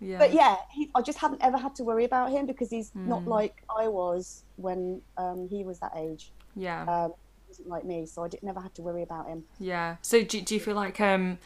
[0.00, 0.18] Yeah.
[0.18, 3.22] But yeah, he, I just haven't ever had to worry about him because he's not
[3.24, 3.28] Mm.
[3.28, 6.32] like I was when um, he was that age.
[6.56, 6.82] yeah.
[6.82, 9.44] um, he wasn't like me, so I did, never had to worry about him.
[9.60, 9.98] Yeah.
[10.02, 11.38] So do, do you feel like um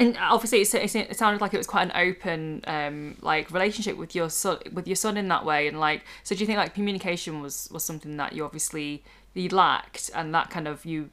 [0.00, 3.96] and obviously it's, it's, it sounded like it was quite an open um like relationship
[3.96, 6.58] with your son with your son in that way and like so do you think
[6.58, 11.10] like communication was was something that you obviously you lacked and that kind of you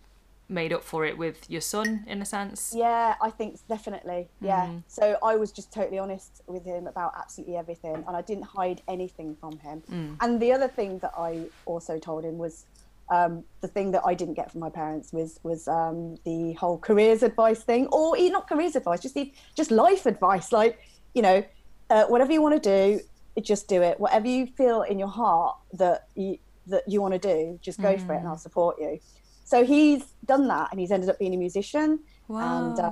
[0.50, 4.30] made up for it with your son in a sense Yeah, I think definitely.
[4.42, 4.68] Yeah.
[4.68, 4.84] Mm.
[4.88, 8.82] So I was just totally honest with him about absolutely everything, and I didn't hide
[8.88, 9.84] anything from him.
[9.92, 10.18] Mm.
[10.22, 12.66] And the other thing that I also told him was.
[13.10, 16.78] Um, the thing that I didn't get from my parents was was um, the whole
[16.78, 20.52] careers advice thing, or e- not careers advice, just the, just life advice.
[20.52, 20.80] Like,
[21.14, 21.44] you know,
[21.90, 23.00] uh, whatever you want to do,
[23.42, 23.98] just do it.
[24.00, 27.98] Whatever you feel in your heart that you that you want to do, just go
[27.98, 29.00] for it, and I'll support you.
[29.46, 32.92] So he's done that, and he's ended up being a musician wow and, uh,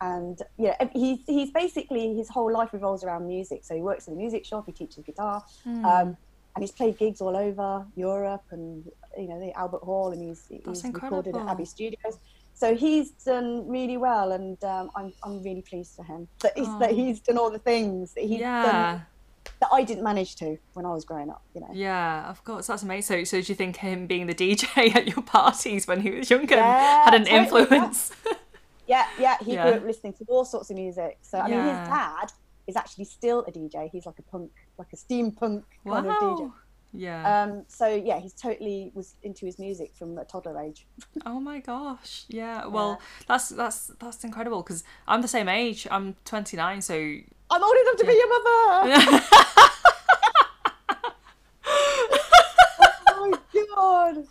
[0.00, 3.60] and yeah, he's he's basically his whole life revolves around music.
[3.64, 5.84] So he works in a music shop, he teaches guitar, Hmm.
[5.84, 6.16] um,
[6.54, 10.44] and he's played gigs all over Europe and you know the Albert Hall, and he's
[10.64, 11.48] That's he's recorded at.
[11.48, 12.18] Abbey Studios.
[12.54, 16.66] So he's done really well, and um, I'm I'm really pleased for him that he's,
[16.78, 16.94] that Oh.
[16.94, 19.06] he's done all the things that he's yeah done
[19.60, 21.42] that I didn't manage to when I was growing up.
[21.54, 21.68] You know.
[21.72, 25.06] yeah of course that's amazing so, so do you think him being the dj at
[25.06, 28.12] your parties when he was younger Yeah, had an totally, influence
[28.88, 29.64] Yeah, yeah, he Yeah.
[29.70, 31.18] grew up listening to all sorts of music.
[31.22, 32.30] So I mean, his dad
[32.68, 33.90] is actually still a DJ.
[33.90, 36.52] He's like a punk, like a steampunk kind of DJ.
[36.92, 40.86] Yeah Um, so yeah, he's totally was into his music from a toddler age.
[41.26, 42.24] Oh my gosh.
[42.28, 42.66] Yeah.
[42.66, 45.86] Well, that's that's that's incredible because I'm the same age.
[45.90, 49.22] I'm 29, so I'm old enough to be your mother.
[53.08, 53.38] oh my
[53.74, 54.24] god.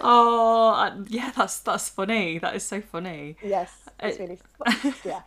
[0.00, 2.38] oh yeah, that's that's funny.
[2.38, 3.36] That is so funny.
[3.42, 4.94] Yes, it's Uh, really fun.
[5.04, 5.20] yeah.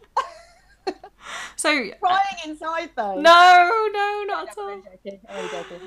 [1.55, 1.69] So
[2.01, 3.21] Crying inside though.
[3.21, 4.81] no, no, not at I'm all.
[4.81, 5.19] joking.
[5.29, 5.79] I'm joking.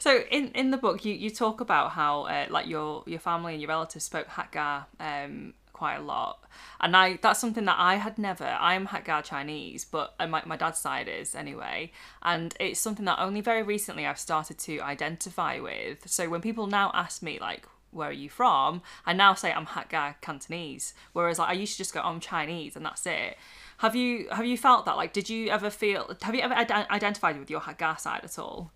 [0.00, 3.52] So in in the book, you you talk about how uh, like your your family
[3.52, 6.42] and your relatives spoke Hakka um quite a lot,
[6.80, 8.46] and I that's something that I had never.
[8.46, 13.18] I'm Hakka Chinese, but uh, my my dad's side is anyway, and it's something that
[13.18, 16.08] only very recently I've started to identify with.
[16.08, 17.66] So when people now ask me like.
[17.92, 18.82] Where are you from?
[19.04, 22.76] I now say I'm Hakka Cantonese, whereas like, I used to just go I'm Chinese
[22.76, 23.36] and that's it.
[23.78, 24.96] Have you have you felt that?
[24.96, 26.16] Like, did you ever feel?
[26.22, 28.70] Have you ever ident- identified with your Hakka side at all?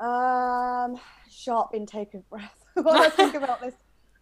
[0.00, 0.98] Um,
[1.30, 3.74] sharp intake of breath while I think about this.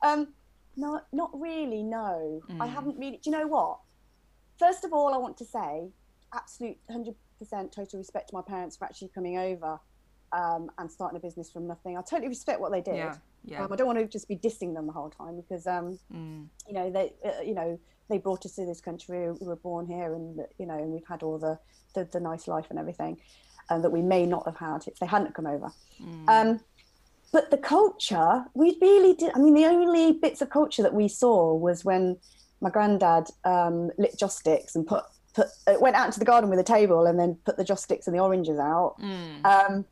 [0.03, 0.35] Um,
[0.77, 1.83] not not really.
[1.83, 2.71] No, I Mm.
[2.75, 3.21] haven't really.
[3.23, 3.79] Do you know what?
[4.59, 5.91] First of all, I want to say,
[6.35, 9.79] absolute hundred percent total respect to my parents for actually coming over
[10.33, 11.97] um, and starting a business from nothing.
[11.97, 12.97] I totally respect what they did.
[12.97, 13.65] Yeah, yeah.
[13.65, 16.49] Um, I don't want to just be dissing them the whole time because um, Mm.
[16.67, 19.87] you know they uh, you know they brought us to this country we were born
[19.87, 21.59] here and you know and we've had all the
[21.95, 23.19] the, the nice life and everything
[23.71, 26.29] and that we may not have had if they hadn't come over Mm.
[26.29, 26.61] um
[27.33, 31.09] but the culture we really did i mean the only bits of culture that we
[31.09, 32.17] saw was when
[32.61, 35.03] my granddad um lit joss sticks and put
[35.35, 37.83] put uh, went out into the garden with a table and then put the joss
[37.83, 39.45] sticks and the oranges out Mm.
[39.45, 39.85] um,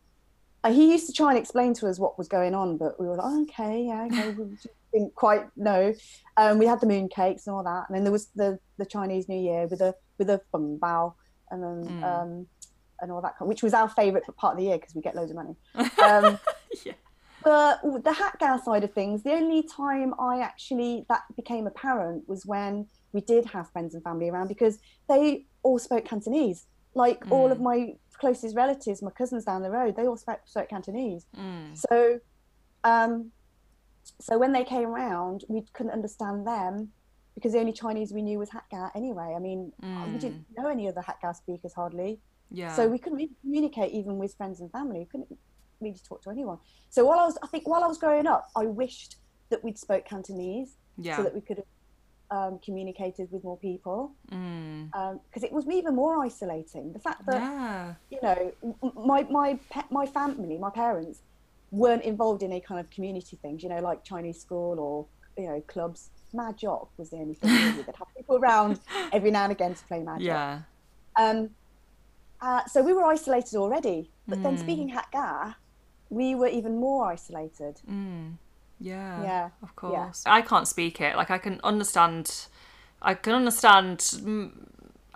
[0.65, 3.07] uh, he used to try and explain to us what was going on, but we
[3.07, 4.31] were like, oh, okay, yeah, okay.
[4.31, 4.57] we
[4.93, 5.95] didn't quite know.
[6.37, 8.87] Um, we had the moon cakes and all that, and then there was the, the
[8.87, 11.15] Chinese New Year with a with a feng bao,
[11.53, 12.23] and then Mm.
[12.23, 12.47] um,
[13.01, 15.15] and all that, kind- which was our favourite part of the year because we get
[15.17, 15.57] loads of money.
[16.03, 16.39] Um,
[16.85, 16.93] yeah.
[17.45, 22.45] but the Hakka side of things, the only time I actually that became apparent was
[22.47, 24.79] when we did have friends and family around because
[25.09, 26.67] they all spoke Cantonese.
[26.95, 27.53] Like all Mm.
[27.53, 31.27] of my closest relatives, my cousins down the road, they all spoke, spoke Cantonese.
[31.37, 31.77] Mm.
[31.77, 32.21] So,
[32.85, 33.31] um,
[34.21, 36.93] so when they came around, we couldn't understand them
[37.35, 39.35] because the only Chinese we knew was Hakka anyway.
[39.37, 42.19] I mean, we didn't know any other Hakka speakers hardly.
[42.51, 42.75] Yeah.
[42.75, 45.01] So we couldn't really communicate even with friends and family.
[45.01, 45.39] We couldn't
[45.81, 46.59] really talk to anyone.
[46.91, 49.17] So while I was, I think while I was growing up, I wished
[49.51, 51.17] that we'd spoke Cantonese yeah.
[51.17, 51.67] so that we could have
[52.31, 54.13] um, communicated with more people.
[54.33, 54.91] mm.
[54.91, 56.93] Because it was even more isolating.
[56.93, 57.95] The fact that yeah.
[58.11, 58.53] you know,
[58.95, 61.21] my my pe- my family, my parents,
[61.71, 63.63] weren't involved in any kind of community things.
[63.63, 65.07] You know, like Chinese school or
[65.41, 66.11] you know clubs.
[66.35, 68.81] mahjong was the only thing really that had people around
[69.13, 70.21] every now and again to play Mad Jock.
[70.21, 70.61] Yeah.
[71.17, 71.51] Um,
[72.47, 74.61] uh, so we were isolated already, but then Mm.
[74.61, 75.55] speaking Hakka,
[76.11, 77.75] we were even more isolated.
[77.91, 78.39] Mm.
[78.79, 79.23] Yeah.
[79.23, 80.05] Yeah, Of yeah.
[80.05, 80.23] course.
[80.27, 81.17] I can't speak it.
[81.17, 82.47] Like I can understand.
[83.03, 83.99] I can understand.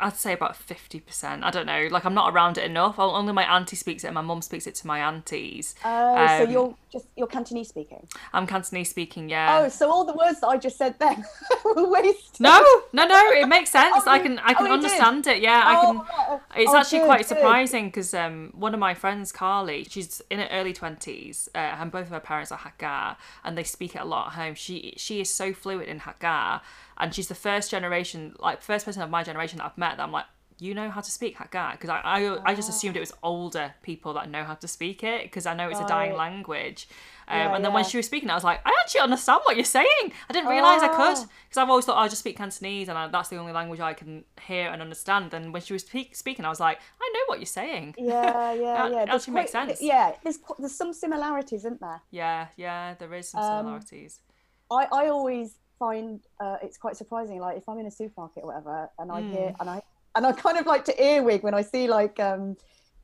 [0.01, 1.45] I'd say about fifty percent.
[1.45, 1.89] I don't know.
[1.91, 2.99] Like I'm not around it enough.
[2.99, 5.75] Only my auntie speaks it, and my mum speaks it to my aunties.
[5.85, 8.07] Oh, so Um, you're just you're Cantonese speaking.
[8.33, 9.29] I'm Cantonese speaking.
[9.29, 9.61] Yeah.
[9.65, 11.25] Oh, so all the words that I just said then
[11.65, 12.41] were wasted.
[12.41, 12.61] No,
[12.93, 13.31] no, no.
[13.33, 14.05] It makes sense.
[14.07, 14.73] Oh, I can, I oh, can did?
[14.73, 15.43] understand it.
[15.43, 16.41] Yeah, I Oh, can.
[16.63, 17.29] It's Oh, actually good, quite good.
[17.29, 21.91] surprising because um, one of my friends, Carly, she's in her early twenties, uh, and
[21.93, 24.55] both of her parents are Hakka, and they speak it a lot at home.
[24.55, 26.61] She she is so fluent in Hakka,
[27.01, 30.03] and she's the first generation, like first person of my generation that I've met that
[30.05, 30.27] I'm like.
[30.63, 33.73] You know how to speak Hakka because I, I I just assumed it was older
[33.83, 36.87] people that know how to speak it because I know it's a dying language.
[37.29, 39.57] Um, Yeah, and then when she was speaking, I was like, I actually understand what
[39.57, 40.13] you're saying.
[40.29, 41.27] I didn't realize I could Ah.
[41.49, 43.81] because I've always thought "Oh, I just speak Cantonese and I, that's the only language
[43.81, 45.33] I can hear and understand.
[45.33, 47.95] And when she was speak, speaking, I was like, I know what you're saying.
[47.97, 49.05] Yeah, yeah, It yeah.
[49.07, 49.81] There's actually makes sense.
[49.81, 52.03] Yeah, there's there's some similarities, isn't there?
[52.11, 54.21] Yeah, yeah, there is some Um, similarities.
[54.71, 57.41] I, I always find uh, it's quite surprising.
[57.41, 59.31] Like if I'm in a supermarket or whatever, and I Mm.
[59.33, 59.83] hear and I
[60.15, 62.57] and I kind of like to earwig when I see like um,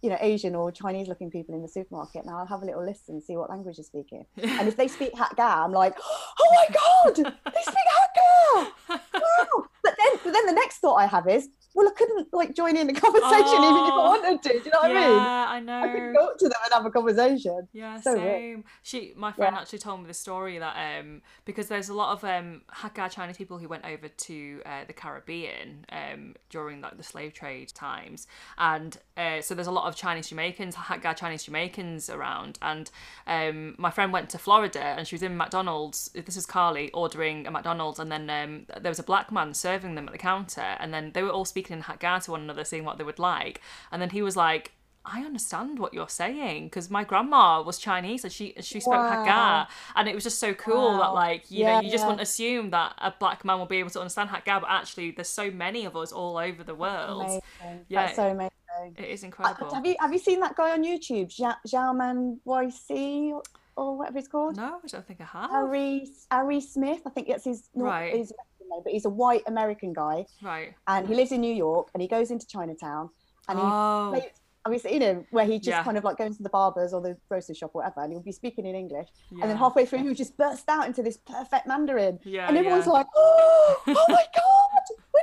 [0.02, 2.24] you know Asian or Chinese looking people in the supermarket.
[2.26, 4.24] Now I'll have a little listen and see what language they're speaking.
[4.58, 5.94] And if they speak Hakka, I'm like,
[6.42, 7.16] oh my god,
[7.54, 8.66] they speak Hakka!
[9.26, 9.64] Wow!
[9.82, 12.76] But then but then the next thought I have is, well, I couldn't like join
[12.76, 14.08] in the conversation even if I Oh.
[14.08, 14.48] wanted to.
[14.48, 15.22] Do you know what I mean?
[15.22, 15.80] yeah, I know.
[15.80, 16.12] I know.
[16.18, 17.68] go up to them and have a conversation.
[17.72, 18.24] Yeah, So weird.
[18.40, 18.64] same.
[18.82, 19.60] She, my friend, Yeah.
[19.60, 23.36] actually told me the story that um because there's a lot of um Hakka Chinese
[23.36, 28.26] people who went over to uh, the Caribbean um during like the slave trade times,
[28.58, 32.90] and uh, so there's a lot of Chinese Jamaicans, Hakka Chinese Jamaicans around, and
[33.26, 36.10] um my friend went to Florida and she was in McDonald's.
[36.14, 39.94] This is Carly ordering a McDonald's, and then um there was a black man serving
[39.94, 42.64] them at the counter, and then they were all speaking in Hakka to one another,
[42.64, 44.72] seeing what they would like, and then he was like.
[45.08, 49.24] I understand what you're saying because my grandma was Chinese and she she spoke Wow.
[49.24, 52.06] Hakka and it was just so cool that like you Yeah, know you just yeah.
[52.08, 55.28] wouldn't assume that a black man will be able to understand Hakka but actually there's
[55.28, 57.22] so many of us all over the world.
[57.22, 57.86] Amazing.
[57.88, 58.06] Yeah.
[58.06, 58.50] That's so amazing.
[58.96, 59.72] It is Uh, incredible.
[59.76, 61.28] have you have you seen that guy on YouTube,
[61.68, 63.42] Xiaomanyc or,
[63.76, 64.56] or whatever it's called?
[64.56, 65.50] No, I don't think I have.
[65.52, 67.68] Harry Harry Smith, I think that's his.
[67.74, 68.12] Right.
[68.16, 68.32] his
[68.70, 70.74] name, but he's a white American guy, Right.
[70.86, 73.10] and he lives in New York, and he goes into Chinatown,
[73.48, 74.08] and he Oh.
[74.12, 74.30] plays,
[74.64, 75.84] obviously you know where he just Yeah.
[75.84, 78.20] kind of like goes to the barbers or the grocery shop or whatever, and he'll
[78.22, 81.66] be speaking in English, and then halfway through he'll just burst out into this perfect
[81.68, 82.48] Mandarin, Yeah.
[82.48, 82.92] and everyone's yeah.
[82.92, 84.65] like, oh, oh my god,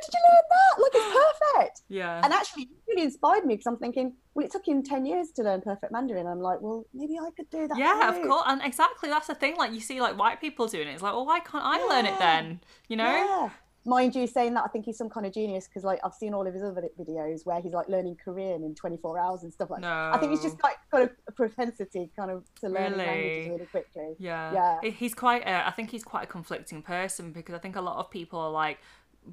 [0.05, 0.81] did you learn that?
[0.81, 1.17] Like it's
[1.51, 1.81] perfect.
[1.89, 2.21] yeah.
[2.23, 5.31] And actually, it really inspired me because I'm thinking, well, it took him 10 years
[5.35, 6.27] to learn perfect Mandarin.
[6.27, 7.77] I'm like, well, maybe I could do that.
[7.77, 9.55] yeah, of course, and exactly that's the thing.
[9.57, 10.91] Like you see, like white people doing it.
[10.93, 12.61] It's like, well, why can't I learn it then?
[12.87, 13.05] You know?
[13.05, 13.49] Yeah.
[13.85, 16.33] Mind you, saying that, I think he's some kind of genius because, like, I've seen
[16.33, 19.69] all of his other videos where he's like learning Korean in 24 hours and stuff
[19.69, 20.15] like that.
[20.15, 23.05] I think he's just like got a, a propensity kind of to learning Really?
[23.05, 24.15] languages really quickly.
[24.19, 24.77] Yeah.
[24.81, 24.89] Yeah.
[24.89, 25.41] He's quite.
[25.41, 28.39] A, I think he's quite a conflicting person because I think a lot of people
[28.39, 28.79] are like,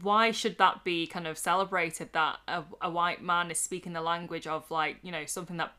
[0.02, 4.00] why should that be kind of celebrated that a, a white man is speaking the
[4.00, 5.72] language of like you know something that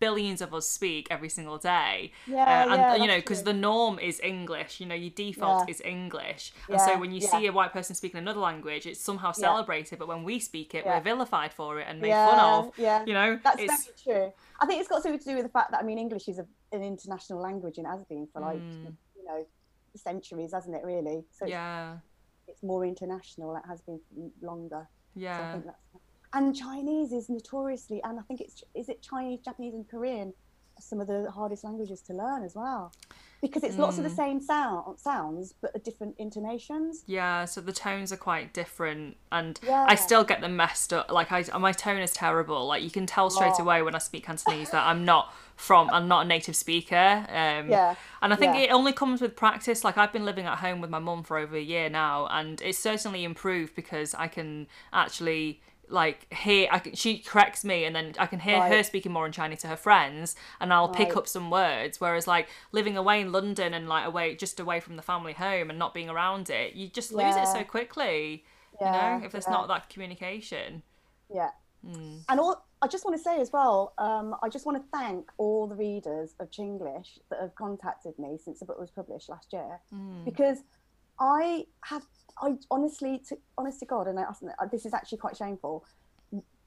[0.00, 3.52] billions of us speak every single day Yeah, Uh, and yeah, you know because the
[3.52, 5.72] norm is english you know your default Yeah.
[5.74, 9.30] is english and so when you see a white person speaking another language it's somehow
[9.30, 13.04] celebrated but when we speak it we're vilified for it and made fun of yeah.
[13.06, 14.32] you know That's it's very true.
[14.60, 16.38] I think it's got something to do with the fact that I mean English is
[16.38, 18.96] a, an international language and has been for like Mm.
[19.16, 19.46] you know
[19.96, 20.82] centuries, hasn't it?
[20.84, 21.24] Really.
[21.30, 21.98] So yeah
[22.54, 23.56] it's more international.
[23.56, 24.00] It has been
[24.40, 24.88] longer.
[25.16, 25.78] So I yeah think that's
[26.32, 30.32] and Chinese is notoriously, and I think it's is it Chinese, Japanese, and Korean
[30.80, 32.92] some of the hardest languages to learn as well,
[33.40, 34.16] because it's lots of the Mm.
[34.16, 37.04] same sound sounds but different intonations.
[37.06, 39.86] Yeah, so the tones are quite different, and Yeah.
[39.88, 41.12] I still get them messed up.
[41.12, 42.66] Like I, my tone is terrible.
[42.66, 43.62] Like you can tell straight Oh.
[43.62, 47.26] away when I speak Cantonese that I'm not from, I'm not a native speaker.
[47.28, 48.62] Um, Yeah, and I think yeah.
[48.62, 49.84] it only comes with practice.
[49.84, 52.60] Like I've been living at home with my mum for over a year now, and
[52.62, 57.94] it's certainly improved because I can actually like hear I can, she corrects me and
[57.94, 61.08] then I can hear her speaking more in Chinese to her friends and I'll pick
[61.08, 61.16] Right.
[61.18, 64.96] up some words whereas like living away in London and like away just away from
[64.96, 67.62] the family home and not being around it you just lose it so Yeah.
[67.64, 68.44] quickly
[68.80, 69.52] you know if there's yeah.
[69.52, 70.82] not that communication
[71.32, 71.50] Yeah.
[71.86, 72.24] Mm.
[72.28, 75.30] And all, I just want to say as well, um, I just want to thank
[75.38, 79.52] all the readers of Chinglish that have contacted me since the book was published last
[79.52, 80.24] year, Mm.
[80.24, 80.58] because
[81.18, 82.02] I have,
[82.42, 84.26] I honestly, to, honest to God, and I,
[84.70, 85.84] this is actually quite shameful,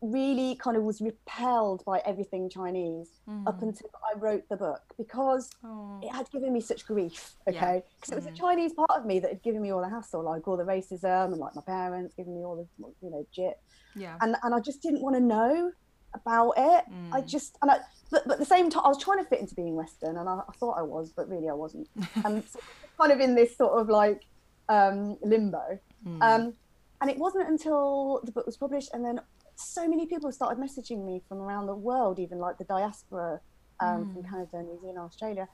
[0.01, 3.09] really kind of was repelled by everything Chinese
[3.47, 5.99] up until I wrote the book because Oh.
[6.03, 7.83] it had given me such grief, okay?
[7.95, 10.23] Because it was the Chinese part of me that had given me all the hassle,
[10.23, 12.67] like all the racism and like my parents giving me all the,
[13.01, 13.59] you know, jit
[13.95, 15.71] yeah and and I just didn't want to know
[16.13, 16.83] about it.
[17.11, 17.27] I Mm.
[17.27, 17.79] just and I
[18.11, 20.29] but, but at the same time I was trying to fit into being Western and
[20.29, 21.89] I, I thought I was, but really I wasn't.
[22.25, 22.59] and so
[22.99, 24.21] kind of in this sort of like
[24.69, 25.79] um, limbo.
[26.05, 26.21] Mm.
[26.21, 26.53] Um,
[27.01, 29.19] and it wasn't until the book was published and then
[29.57, 33.41] so many people started messaging me from around the world, even like the diaspora
[33.79, 35.47] um, from Canada, New Zealand, Australia,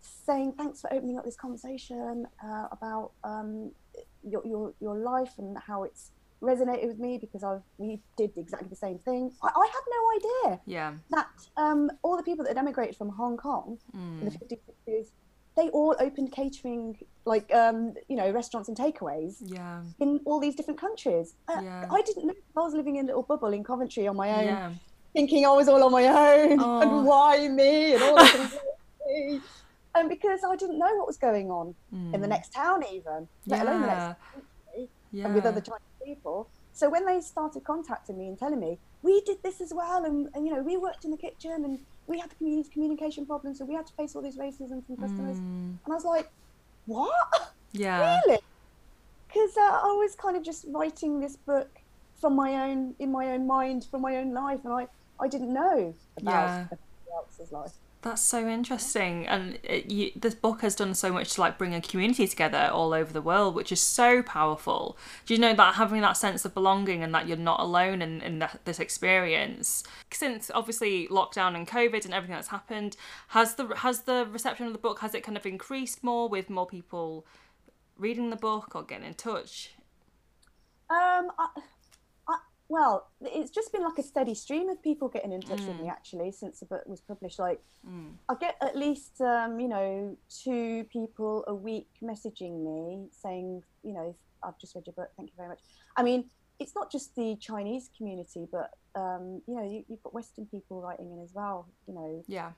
[0.00, 3.70] saying thanks for opening up this conversation uh, about um,
[4.22, 6.10] your, your your life and how it's
[6.42, 9.32] resonated with me because I've we did exactly the same thing.
[9.42, 10.92] I, I had no idea yeah.
[11.10, 14.58] that um, all the people that had emigrated from Hong Kong in the 50s,
[14.88, 15.06] 60s,
[15.58, 16.84] they all opened catering,
[17.32, 17.78] like um,
[18.10, 21.26] you know, restaurants and takeaways yeah in all these different countries.
[21.52, 21.84] Uh, Yeah.
[21.96, 22.34] I didn't know.
[22.56, 24.70] I was living in a little bubble in Coventry on my own, yeah
[25.16, 26.80] thinking I was all on my own Oh.
[26.82, 28.34] and why me and all this.
[28.34, 28.50] and.
[29.98, 31.66] And because I didn't know what was going on
[32.14, 33.90] in the next town, even let alone the Mm.
[33.90, 34.06] Yeah.
[34.08, 36.38] next country yeah and with other Chinese people.
[36.72, 40.18] So when they started contacting me and telling me, we did this as well, and,
[40.34, 41.74] and you know, we worked in the kitchen and
[42.08, 44.96] we had the community communication problems, so we had to face all this racism from
[44.96, 45.36] customers.
[45.38, 45.76] Mm.
[45.84, 46.30] And I was like,
[46.86, 47.12] what?
[47.72, 48.40] yeah Really?
[49.28, 51.68] Because uh, I was kind of just writing this book
[52.20, 54.86] from my own, in my own mind, from my own life, and I,
[55.20, 56.54] I didn't know about Yeah.
[56.64, 57.72] everybody else's life.
[58.08, 61.74] That's so interesting, and it, you, this book has done so much to like bring
[61.74, 64.96] a community together all over the world, which is so powerful.
[65.26, 68.22] Do you know that having that sense of belonging and that you're not alone in
[68.22, 69.84] in that, this experience?
[70.10, 72.96] Since obviously lockdown and COVID and everything that's happened,
[73.28, 76.48] has the has the reception of the book has it kind of increased more with
[76.48, 77.26] more people
[77.98, 79.74] reading the book or getting in touch?
[80.88, 81.48] Um, I,
[82.68, 85.88] well, it's just been like a steady stream of people getting in touch with me
[85.88, 87.38] actually since the book was published.
[87.38, 87.60] Like,
[88.28, 93.94] I get at least um, you know two people a week messaging me saying, you
[93.94, 95.60] know, I've just read your book, thank you very much.
[95.96, 96.26] I mean,
[96.58, 100.82] it's not just the Chinese community, but um, you know, you, you've got Western people
[100.82, 101.68] writing in as well.
[101.86, 102.52] You know, Yeah,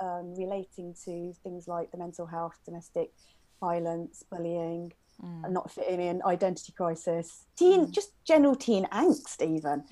[0.00, 3.12] um, relating to things like the mental health, domestic
[3.60, 4.92] violence, bullying,
[5.22, 9.84] and not fitting in, identity crisis, teen, just general teen angst, even.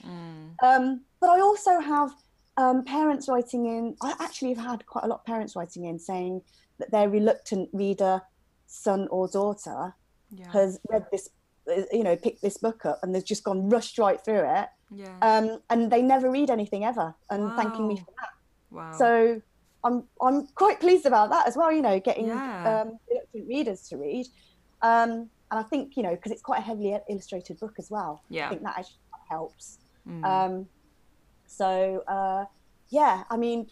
[0.63, 2.11] Um, but I also have
[2.57, 3.97] um, parents writing in.
[4.03, 6.43] I actually have had quite a lot of parents writing in saying
[6.79, 8.23] that their reluctant reader,
[8.67, 9.95] son or daughter,
[10.31, 11.29] yeah, has read this,
[11.93, 15.17] you know, picked this book up and they've just gone rushed right through it, yeah.
[15.23, 18.29] um, and they never read anything ever, and thanking me for that.
[18.71, 18.93] wow.
[18.99, 19.43] So
[19.85, 21.71] I'm I'm quite pleased about that as well.
[21.73, 22.81] You know, getting Yeah.
[22.83, 24.27] um, reluctant readers to read,
[24.83, 28.23] um, and I think you know because it's quite a heavily illustrated book as well.
[28.29, 28.47] Yeah.
[28.47, 28.97] I think that actually
[29.29, 29.79] helps.
[30.09, 30.25] Mm.
[30.25, 30.69] Um,
[31.47, 32.45] so uh,
[32.91, 33.69] yeah, I mean,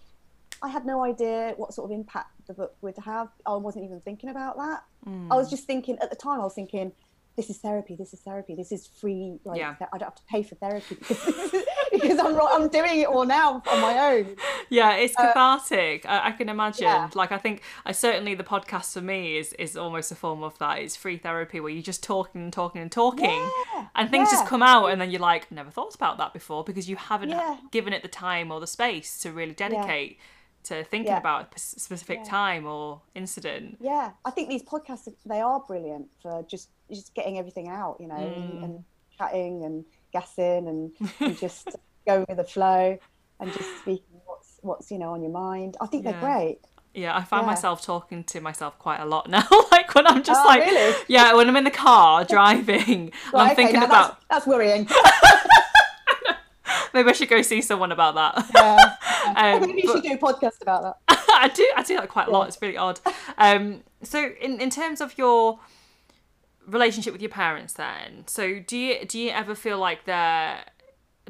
[0.63, 3.29] I had no idea what sort of impact the book would have.
[3.45, 4.85] I wasn't even thinking about that.
[5.07, 5.29] Mm.
[5.31, 6.41] I was just thinking at the time.
[6.41, 6.93] I was thinking.
[7.37, 7.97] This is therapy.
[7.97, 8.55] This is therapy.
[8.55, 9.39] This is free.
[9.45, 9.75] Like Yeah.
[9.93, 10.97] I don't have to pay for therapy
[12.01, 14.37] because, I'm I'm doing it all now on my own.
[14.69, 16.05] Yeah, it's cathartic.
[16.07, 16.87] I, I can imagine.
[16.87, 17.11] Uh, yeah.
[17.15, 20.59] Like, I think I certainly the podcast for me is is almost a form of
[20.59, 20.79] that.
[20.79, 23.31] It's free therapy where you're just talking and talking and talking,
[23.75, 26.65] Yeah, and things just come out, and then you're like, never thought about that before
[26.65, 27.57] because you haven't Yeah.
[27.71, 30.19] given it the time or the space to really dedicate
[30.65, 31.19] to thinking Yeah.
[31.19, 32.31] about a specific Yeah.
[32.31, 33.77] time or incident.
[33.81, 38.09] yeah i think these podcasts they are brilliant for just just getting everything out you
[38.09, 38.37] know Mm.
[38.37, 38.85] and, and
[39.17, 40.91] chatting and gassing and,
[41.21, 41.69] and just
[42.07, 42.99] going with the flow
[43.41, 46.13] and just speaking what's what's you know on your mind i think Yeah.
[46.13, 46.59] they're great
[46.95, 47.51] Yeah, I find Yeah.
[47.53, 49.47] myself talking to myself quite a lot now.
[49.71, 50.95] like when I'm just Oh, like, really?
[51.09, 54.89] yeah, when I'm in the car driving, and I'm okay, thinking about that's, that's worrying
[56.95, 58.51] maybe I should go see someone about that.
[58.55, 58.97] yeah
[59.37, 62.09] Um, maybe you but- should do a podcast about that I do I do that
[62.09, 62.49] quite a lot.
[62.49, 62.99] It's really odd.
[63.37, 65.59] Um, so in in terms of your
[66.67, 70.65] relationship with your parents, then, so do you do you ever feel like they're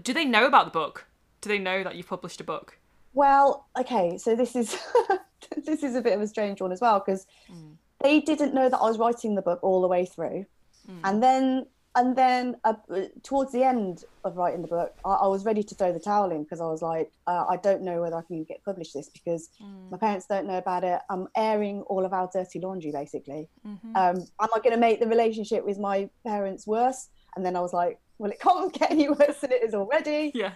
[0.03, 1.07] do they know about the book?
[1.41, 2.79] Do they know that you've published a book?
[3.15, 4.77] well okay so this is
[5.65, 7.77] this is a bit of a strange one as well because Mm.
[8.03, 10.45] they didn't know that i was writing the book all the way through
[10.91, 11.01] Mm.
[11.05, 12.75] and then and then uh,
[13.23, 16.31] towards the end of writing the book, I, I was ready to throw the towel
[16.31, 19.09] in because I was like, uh, I don't know whether I can get published this
[19.09, 19.91] because Mm.
[19.93, 21.01] my parents don't know about it.
[21.09, 23.49] I'm airing all of our dirty laundry, basically.
[23.67, 23.97] Mhm.
[23.97, 27.09] Um, am I going to make the relationship with my parents worse?
[27.35, 30.33] And then I was like, well, it can't get any worse than it is already.
[30.35, 30.53] yeah.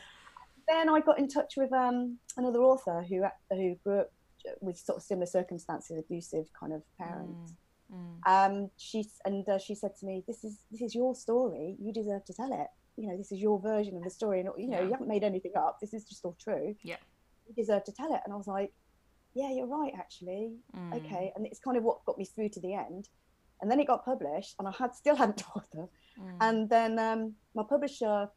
[0.69, 4.11] Then I got in touch with um, another author who who grew up
[4.61, 7.55] with sort of similar circumstances, abusive kind of parents.
[7.93, 8.21] Mm.
[8.27, 11.77] Um, she and uh, she said to me, "This is this is your story.
[11.81, 12.69] You deserve to tell it.
[12.97, 14.41] You know, this is your version of the story.
[14.41, 14.85] And you know, Yeah.
[14.85, 15.79] you haven't made anything up.
[15.81, 16.77] This is just all true.
[16.85, 16.97] Yeah.
[17.49, 18.73] You deserve to tell it." And I was like,
[19.35, 20.53] "Yeah, you're right, actually.
[20.77, 20.95] Mm.
[20.99, 23.09] Okay." And it's kind of what got me through to the end.
[23.61, 25.89] And then it got published, and I had still hadn't told her.
[26.19, 26.37] Mm.
[26.41, 28.29] And then um, my publisher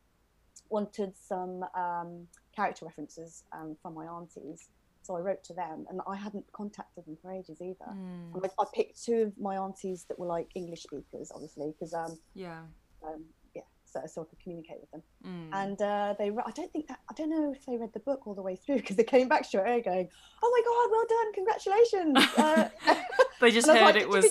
[0.69, 4.69] wanted some um, character references um, from my aunties.
[5.01, 7.91] So I wrote to them, and I hadn't contacted them for ages either.
[7.91, 8.41] Mm.
[8.43, 12.17] I, I picked two of my aunties that were like English speakers, obviously, because um,
[12.35, 12.61] Yeah.
[13.05, 15.03] um, yeah, so, so I could communicate with them.
[15.27, 15.49] Mm.
[15.51, 17.99] And uh, they, re- I don't think that, I don't know if they read the
[17.99, 20.07] book all the way through because they came back straight away going,
[20.41, 22.95] "Oh my god, well done, congratulations!" Uh,
[23.41, 24.25] they just heard like, it was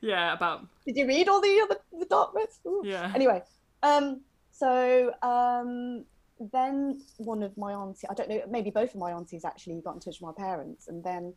[0.00, 2.34] yeah about did you read all the other the dark?
[2.66, 2.82] Ooh.
[2.84, 3.12] yeah.
[3.14, 3.42] Anyway,
[3.82, 4.20] um,
[4.50, 6.04] so um,
[6.52, 9.94] then one of my aunties, I don't know, maybe both of my aunties actually got
[9.94, 11.34] in touch with my parents, and then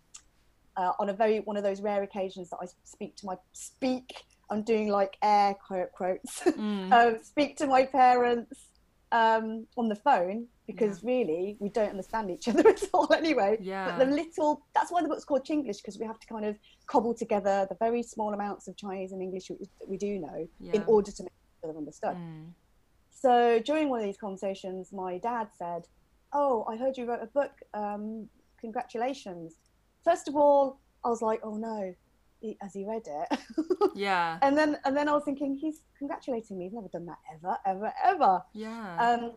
[0.78, 4.14] uh, on a very one of those rare occasions that I speak to my speak,
[4.50, 6.92] I'm doing like air quote quotes, Mm.
[7.16, 8.68] um, speak to my parents
[9.12, 13.58] um, on the phone because really we don't understand each other at all anyway.
[13.60, 13.98] yeah.
[13.98, 16.58] But the little, that's why the book's called Chinglish because we have to kind of
[16.86, 20.74] cobble together the very small amounts of Chinese and English that we do know yeah.
[20.74, 22.16] in order to make each other understood.
[22.16, 22.52] Mm.
[23.10, 25.88] So during one of these conversations, my dad said,
[26.34, 27.52] "Oh, I heard you wrote a book.
[27.74, 28.30] Um,
[28.62, 29.56] congratulations!"
[30.06, 31.96] First of all, I was like, "Oh no."
[32.42, 33.40] He, has he read it?
[33.96, 34.38] Yeah.
[34.42, 36.66] and then, and then I was thinking, he's congratulating me.
[36.66, 38.42] He's never done that ever, ever, ever.
[38.54, 38.96] Yeah.
[38.98, 39.34] Um,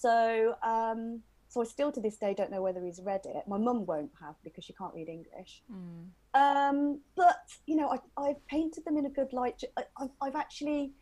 [0.00, 3.44] so, um, so I still to this day don't know whether he's read it.
[3.48, 5.62] My mum won't have because she can't read English.
[5.72, 6.08] Mm.
[6.34, 9.62] Um, but you know, I, I've painted them in a good light.
[9.76, 10.92] I, I've, I've actually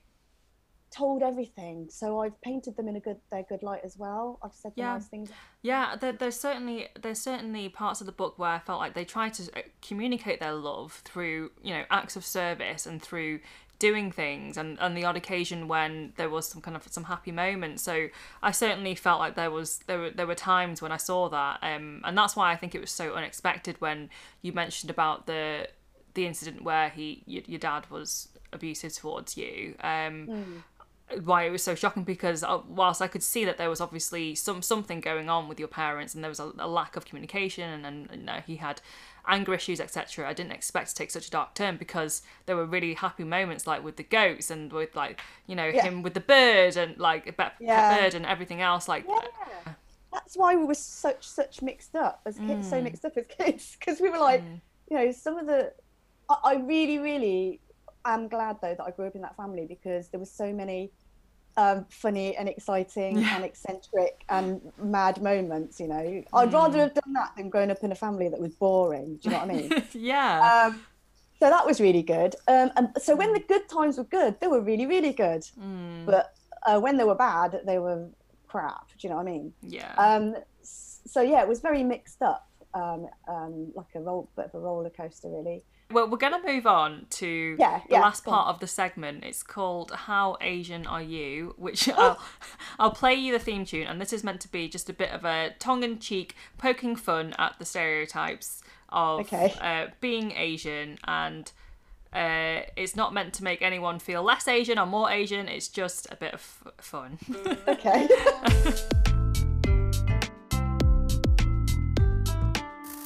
[0.90, 4.38] told everything, so I've painted them in a good their good light as well.
[4.44, 4.92] I've said the Yeah.
[4.92, 5.30] nice things.
[5.62, 9.04] Yeah, there, there's certainly there's certainly parts of the book where I felt like they
[9.04, 13.40] tried to uh, communicate their love through you know acts of service and through
[13.78, 17.32] doing things and on the odd occasion when there was some kind of some happy
[17.32, 17.80] moment.
[17.80, 18.08] So
[18.42, 21.58] I certainly felt like there was there were there were times when I saw that,
[21.62, 24.10] um, and that's why I think it was so unexpected when
[24.42, 25.68] you mentioned about the
[26.14, 29.74] the incident where he your, your dad was abusive towards you.
[29.82, 30.62] Um, Mm.
[31.22, 34.34] why it was so shocking because uh, whilst I could see that there was obviously
[34.34, 37.68] some something going on with your parents and there was a, a lack of communication
[37.84, 38.80] and, and you know, he had
[39.26, 42.66] anger issues etc I didn't expect to take such a dark turn because there were
[42.66, 45.82] really happy moments like with the goats and with like you know Yeah.
[45.82, 47.96] him with the bird and like pet Yeah.
[48.00, 49.74] bird and everything else like Yeah,
[50.12, 52.68] that's why we were such such mixed up as kids.
[52.68, 52.84] So Mm.
[52.84, 54.60] mixed up as kids because we were like, Mm.
[54.90, 55.72] you know, some of the.
[56.28, 57.60] I, I really, really
[58.04, 60.92] am glad though that I grew up in that family because there was so many
[61.56, 63.36] um, funny and exciting Yeah.
[63.36, 65.78] and eccentric and mad moments.
[65.80, 68.54] You know, I'd rather have done that than growing up in a family that was
[68.54, 69.16] boring.
[69.16, 69.84] Do you know what I mean?
[69.92, 70.80] yeah um,
[71.40, 72.34] so that was really good.
[72.48, 75.42] Um, and so when the good times were good, they were really, really good.
[75.60, 76.32] Mm, But
[76.66, 78.08] uh, when they were bad, they were
[78.46, 78.88] crap.
[78.88, 79.52] Do you know what I mean?
[79.62, 84.46] yeah Um, so yeah, it was very mixed up, um, um, like a roll, bit
[84.46, 85.62] of a roller coaster, really.
[85.90, 88.36] Well we're gonna move on to Yeah, the yeah, last go on.
[88.38, 92.18] part of the segment it's called how asian are you which I'll,
[92.78, 95.10] I'll play you the theme tune and this is meant to be just a bit
[95.10, 99.54] of a tongue-in-cheek poking fun at the stereotypes of Okay.
[99.60, 101.52] uh, being asian and
[102.12, 106.06] uh, it's not meant to make anyone feel less asian or more asian it's just
[106.10, 107.18] a bit of f- fun
[107.68, 108.08] Okay.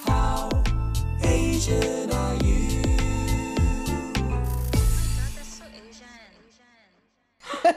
[0.06, 0.48] How
[1.22, 1.97] Asian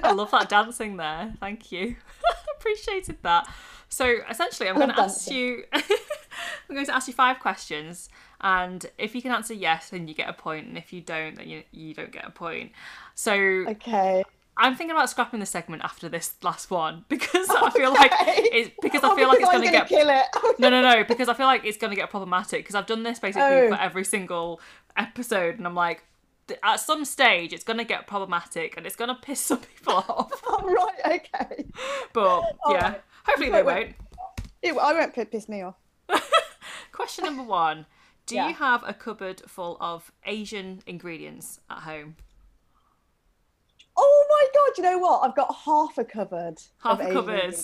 [0.03, 1.34] I love that dancing there.
[1.39, 1.95] Thank you.
[2.57, 3.47] Appreciated that.
[3.89, 5.63] So essentially, I'm going to ask you.
[5.73, 8.07] I'm going to ask you five questions,
[8.39, 11.36] and if you can answer yes, then you get a point, and if you don't,
[11.36, 12.71] then you you don't get a point.
[13.15, 14.23] So okay.
[14.57, 18.71] I'm thinking about scrapping the segment after this last one because I feel like it's
[18.82, 20.25] because I Oh, feel like it's going to get kill it.
[20.59, 23.03] no, no, no, because I feel like it's going to get problematic because I've done
[23.03, 23.69] this basically Oh.
[23.69, 24.61] for every single
[24.95, 26.03] episode, and I'm like,
[26.63, 29.93] at some stage, it's going to get problematic and it's going to piss some people
[29.93, 30.41] off.
[30.63, 31.19] right.
[31.33, 31.65] Okay.
[32.13, 33.01] But yeah, right.
[33.25, 33.95] hopefully they won't.
[34.61, 35.75] It, I won't piss me off.
[36.91, 37.85] Question number one
[38.25, 38.49] Do Yeah.
[38.49, 42.15] you have a cupboard full of Asian ingredients at home?
[43.97, 44.77] Oh my god!
[44.77, 45.21] you know what?
[45.23, 46.61] I've got half a cupboard.
[46.83, 47.55] Half a Asian cupboard.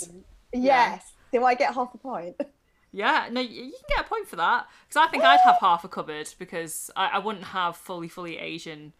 [0.53, 1.13] Yes.
[1.31, 2.35] Do I get half a point?
[2.91, 5.83] Yeah, no, you can get a point for that because I think I'd have half
[5.83, 8.93] a cupboard because I, I wouldn't have fully, fully Asian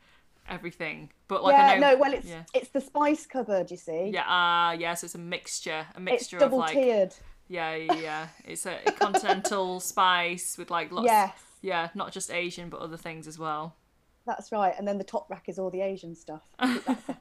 [0.50, 1.10] everything.
[1.28, 4.10] But like yeah, I know, no, well, it's yeah, it's the spice cupboard, you see.
[4.14, 4.94] yeah, ah, yeah.
[4.94, 7.14] So it's a mixture, a it's mixture of double like, tiered.
[7.48, 8.28] yeah, yeah, yeah.
[8.46, 11.06] It's a continental spice with like lots.
[11.06, 11.32] Yes,
[11.62, 13.76] Yeah, not just Asian, but other things as well.
[14.26, 14.74] that's right.
[14.78, 16.44] And then the top rack is all the Asian stuff.
[16.60, 17.16] Separate.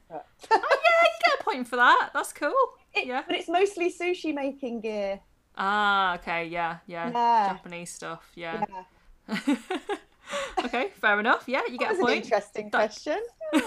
[0.51, 2.09] Yeah, you get a point for that.
[2.13, 2.53] That's cool.
[2.93, 3.23] It- yeah.
[3.25, 5.19] But it's mostly sushi making gear.
[5.57, 7.09] Ah, okay, yeah, yeah.
[7.11, 7.53] Yeah.
[7.53, 8.63] Japanese stuff, yeah.
[9.27, 9.37] Yeah.
[10.65, 11.43] okay, fair enough.
[11.47, 12.23] Yeah, you get That a point.
[12.23, 13.19] interesting That- question.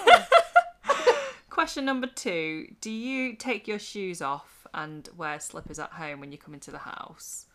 [1.50, 6.30] Question number two Do you take your shoes off and wear slippers at home when
[6.32, 7.46] you come into the house?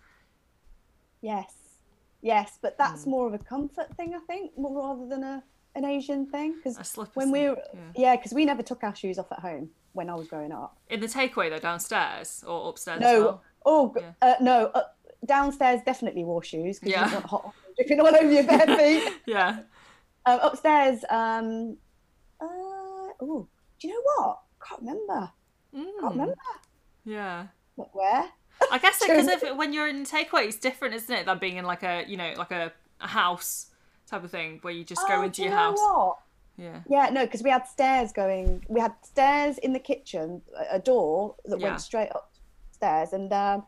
[1.21, 1.53] yes.
[2.21, 3.11] Yes, but that's Hmm.
[3.11, 5.43] more of a comfort thing, I think, more rather than a
[5.75, 6.55] an Asian thing.
[6.63, 6.77] Because
[7.15, 7.79] when we were, yeah.
[7.95, 10.77] yeah, because we never took our shoes off at home when I was growing up.
[10.89, 13.43] In the takeaway, though, downstairs or upstairs as No, well?
[13.66, 14.13] Oh Yeah.
[14.22, 14.84] uh, no, uh,
[15.26, 17.05] downstairs definitely wore shoes because Yeah.
[17.05, 19.03] you don't want hot dripping all over your bare feet.
[19.26, 19.59] Yeah.
[20.26, 21.78] um, upstairs, um,
[22.39, 22.45] uh,
[23.22, 23.47] oh,
[23.80, 24.39] do you know what?
[24.68, 25.32] Can't remember.
[25.74, 26.36] Can't Mm, remember.
[27.03, 27.47] yeah.
[27.76, 28.26] What, where?
[28.72, 31.26] I guess because if when you're in takeaway, it's different, isn't it?
[31.26, 33.68] Than being in like a you know like a, a house
[34.07, 35.78] type of thing where you just go Oh, into do you your know house.
[35.80, 36.18] What?
[36.57, 36.80] Yeah.
[36.89, 38.63] Yeah, no, because we had stairs going.
[38.70, 40.41] We had stairs in the kitchen,
[40.72, 41.68] a- door that Yeah.
[41.70, 42.09] went straight
[42.86, 43.65] upstairs, and um,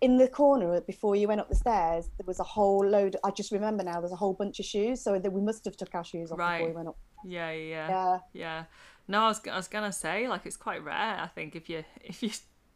[0.00, 3.16] in the corner before you went up the stairs, there was a whole load.
[3.24, 4.00] I just remember now.
[4.00, 6.38] There's a whole bunch of shoes, so that we must have took our shoes off
[6.38, 6.98] before we went up.
[7.24, 7.88] Yeah, yeah, yeah.
[7.88, 8.64] Yeah, Yeah.
[9.08, 11.18] No, I was, I was gonna say like it's quite rare.
[11.20, 12.30] I think if you if you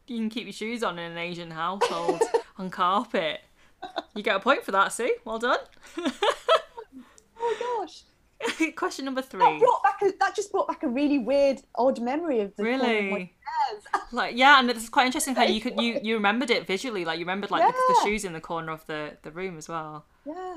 [0.07, 2.21] you can keep your shoes on in an Asian household
[2.59, 3.41] on carpet,
[4.15, 4.93] you get a point for that.
[4.93, 5.59] See, well done.
[7.47, 8.05] Oh my gosh.
[8.77, 9.59] Question number That three.
[9.59, 13.35] brought back a, that just brought back a really weird, odd memory of the Really?
[14.13, 17.05] Like yeah, and it's quite interesting how you could you you remembered it visually.
[17.05, 19.69] Like you remembered like the, the shoes in the corner of the the room as
[19.69, 20.05] well.
[20.27, 20.57] yeah.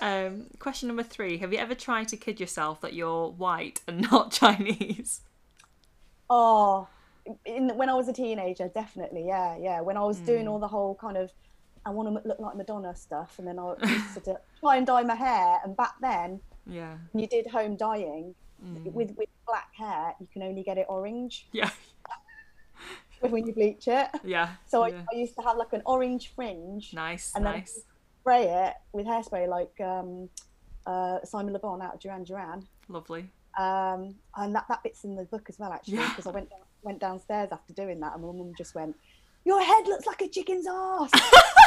[0.00, 4.10] Um, question number three: Have you ever tried to kid yourself that you're white and
[4.10, 5.20] not Chinese?
[6.28, 6.88] Oh,
[7.44, 9.26] in when I was a teenager, definitely.
[9.26, 9.80] Yeah, yeah.
[9.80, 10.24] When I was Hmm.
[10.26, 11.30] doing all the whole kind of
[11.86, 15.02] I want to look like Madonna stuff, and then I used to try and dye
[15.02, 15.58] my hair.
[15.64, 16.96] And back then, Yeah.
[17.14, 18.84] you did home dyeing Hmm.
[18.94, 21.70] with with black hair, you can only get it orange Yeah.
[23.20, 24.08] when you bleach it.
[24.22, 24.50] Yeah.
[24.66, 25.02] So yeah.
[25.12, 27.32] I, I used to have like an orange fringe, nice.
[27.34, 27.80] and then nice.
[28.20, 30.28] spray it with hairspray like um,
[30.86, 32.66] uh, Simon Le Bon out of Duran Duran.
[32.88, 33.28] Lovely.
[33.58, 36.08] Um, and that, that bit's in the book as well, actually, Yeah.
[36.08, 36.48] because I went
[36.82, 38.96] went downstairs after doing that, and my mum just went,
[39.44, 41.10] "Your head looks like a chicken's ass."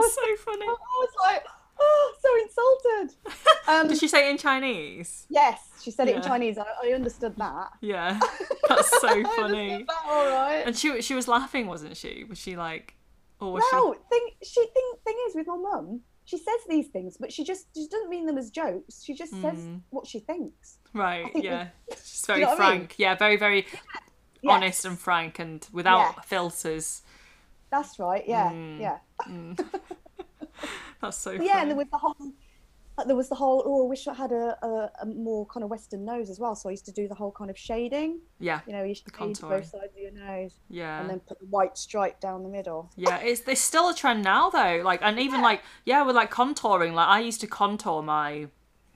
[0.00, 0.66] That's so funny.
[0.66, 1.44] I was like,
[1.80, 3.16] "Oh, so insulted."
[3.68, 5.26] Um, Did she say it in Chinese?
[5.28, 6.58] yes, she said it in Chinese.
[6.58, 7.68] I, I understood that.
[7.80, 8.18] Yeah.
[8.68, 9.84] That's so funny.
[9.86, 10.62] that all right.
[10.66, 12.24] And she she was laughing, wasn't she?
[12.28, 12.96] Was she like,
[13.38, 17.16] or was No, thing she thing thing is with my mum, she says these things,
[17.16, 19.04] but she just she doesn't mean them as jokes.
[19.04, 19.82] She just says Mm.
[19.90, 20.78] what she thinks.
[20.94, 21.24] right?
[21.24, 21.68] think we- Yeah.
[21.90, 22.78] She's very know what I mean?
[22.80, 22.94] frank.
[22.98, 23.66] Yeah, very very
[24.42, 26.24] Yes, honest and frank and without Yes.
[26.26, 27.02] filters.
[27.70, 28.24] That's right.
[28.26, 28.80] Yeah, Mm.
[28.80, 28.98] yeah.
[31.00, 31.46] That's so funny.
[31.46, 32.16] yeah, and there was the whole.
[32.98, 33.62] uh, There was the whole.
[33.64, 36.54] Oh, I wish I had a, a, a more kind of Western nose as well.
[36.54, 38.20] So I used to do the whole kind of shading.
[38.38, 38.60] yeah.
[38.66, 39.48] You know, you shade contouring.
[39.48, 41.00] both sides of your nose, Yeah.
[41.00, 42.90] and then put the white stripe down the middle.
[42.96, 44.82] Yeah, it's there's still a trend now though.
[44.84, 46.92] Like, and even like yeah, with like contouring.
[46.92, 48.48] Like, I used to contour my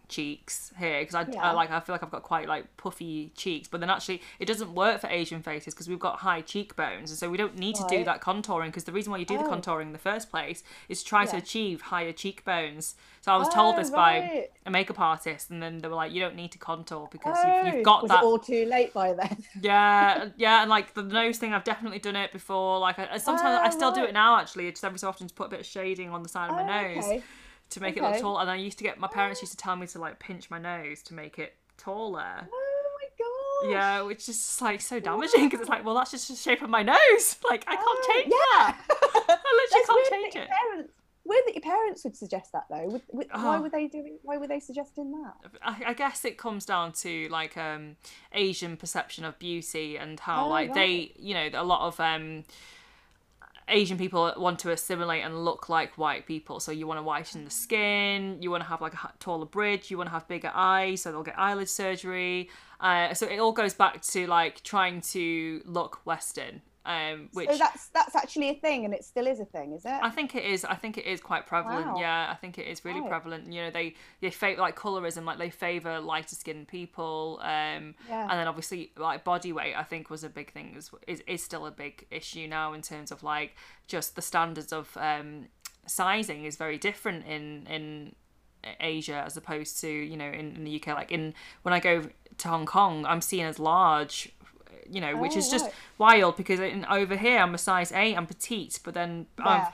[0.08, 3.68] cheeks here because I, I like I feel like I've got quite like puffy cheeks,
[3.68, 7.18] but then actually it doesn't work for Asian faces because we've got high cheekbones, and
[7.18, 9.44] so we don't need to do that contouring because the reason why you do the
[9.44, 9.44] Oh.
[9.44, 12.94] contouring in the first place is to try to achieve higher cheekbones.
[13.20, 14.30] So I was told Oh, this by
[14.66, 17.44] a makeup artist, and then they were like, you don't need to contour because Oh,
[17.44, 18.22] you've, you've oh, got was that.
[18.22, 19.44] all too late by then?
[19.60, 22.80] Yeah, yeah, and like the nose thing, I've definitely done it before.
[22.80, 24.36] Like, I, sometimes I Oh, still do it now.
[24.38, 26.56] Actually, just every so often to put a bit of shading on the side of
[26.56, 27.24] my Oh, nose okay.
[27.74, 28.20] To make it look okay.
[28.20, 28.38] tall.
[28.38, 30.58] And I used to get my parents used to tell me to like pinch my
[30.58, 32.48] nose to make it taller.
[32.52, 33.70] Oh my god.
[33.70, 36.70] Yeah, which is like so damaging because it's like, well, that's just the shape of
[36.70, 37.36] my nose.
[37.48, 38.74] Like, I can't Oh, change yeah.
[38.88, 39.28] that.
[39.28, 40.48] I literally can't change it.
[40.50, 40.92] Parents,
[41.26, 42.86] weird that your parents would suggest that though.
[42.86, 43.62] Would, would, Why Oh.
[43.62, 44.18] were they doing?
[44.22, 45.50] Why were they suggesting that?
[45.62, 47.96] I, I guess it comes down to like um
[48.32, 50.74] Asian perception of beauty and how Oh, like right.
[50.74, 52.44] they you know a lot of um
[53.68, 56.60] Asian people want to assimilate and look like white people.
[56.60, 59.90] So you want to whiten the skin, you want to have like a taller bridge,
[59.90, 62.50] you want to have bigger eyes, so they'll get eyelid surgery.
[62.80, 66.62] Uh, so it all goes back to like trying to look Western.
[66.86, 69.84] Um, which so that's that's actually a thing, and it still is a thing, is
[69.84, 69.98] it?
[70.02, 70.64] I think it is.
[70.64, 71.86] I think it is quite prevalent.
[71.86, 71.96] Wow.
[71.98, 73.08] Yeah, I think it is really Right.
[73.08, 73.50] prevalent.
[73.52, 77.38] You know, they they favor like colorism, like they favor lighter skinned people.
[77.42, 78.22] Um, Yeah.
[78.28, 80.74] and then obviously like body weight, I think was a big thing.
[80.76, 83.56] Is is is still a big issue now in terms of like
[83.86, 85.48] just the standards of um
[85.86, 88.14] sizing is very different in in
[88.80, 90.88] Asia as opposed to you know in, in the UK.
[90.88, 92.02] Like in when I go
[92.38, 94.33] to Hong Kong, I'm seen as large.
[94.90, 95.74] You know, which Oh, is just right.
[95.98, 99.70] wild because in, over here I'm a size eight, I'm petite, but then Yeah.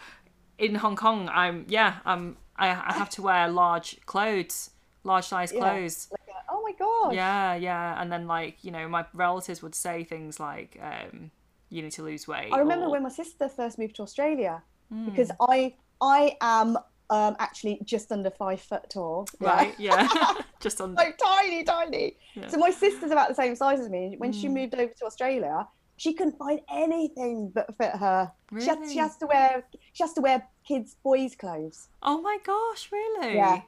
[0.58, 4.70] In Hong Kong, I'm yeah, I'm I, I have to wear large clothes,
[5.04, 5.60] large size Yeah.
[5.60, 6.08] clothes.
[6.10, 7.14] Like, uh, oh my god.
[7.14, 11.30] Yeah, yeah, and then like you know, my relatives would say things like, um,
[11.70, 14.62] "You need to lose weight." I remember or- when my sister first moved to Australia
[15.06, 16.76] because I I am
[17.10, 19.26] um, actually just under five foot tall.
[19.40, 20.08] Right, yeah,
[20.60, 22.16] just on like tiny, tiny.
[22.34, 22.48] Yeah.
[22.48, 24.14] So my sister's about the same size as me.
[24.18, 24.52] When she Mm.
[24.54, 28.32] moved over to Australia, she couldn't find anything that fit her.
[28.58, 28.92] She, has, Really?
[28.92, 31.88] she has to wear she has to wear kids' boys' clothes.
[32.02, 33.34] Oh my gosh, really?
[33.34, 33.62] Yeah.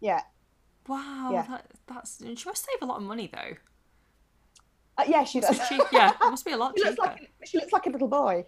[0.00, 0.22] Yeah.
[0.86, 1.42] Wow, Yeah.
[1.48, 3.56] that, that's she must save a lot of money though.
[4.96, 5.58] Uh, yeah, she does.
[5.68, 6.90] Cheap, yeah, it must be a lot she cheaper.
[6.90, 8.44] looks like she looks like a little boy.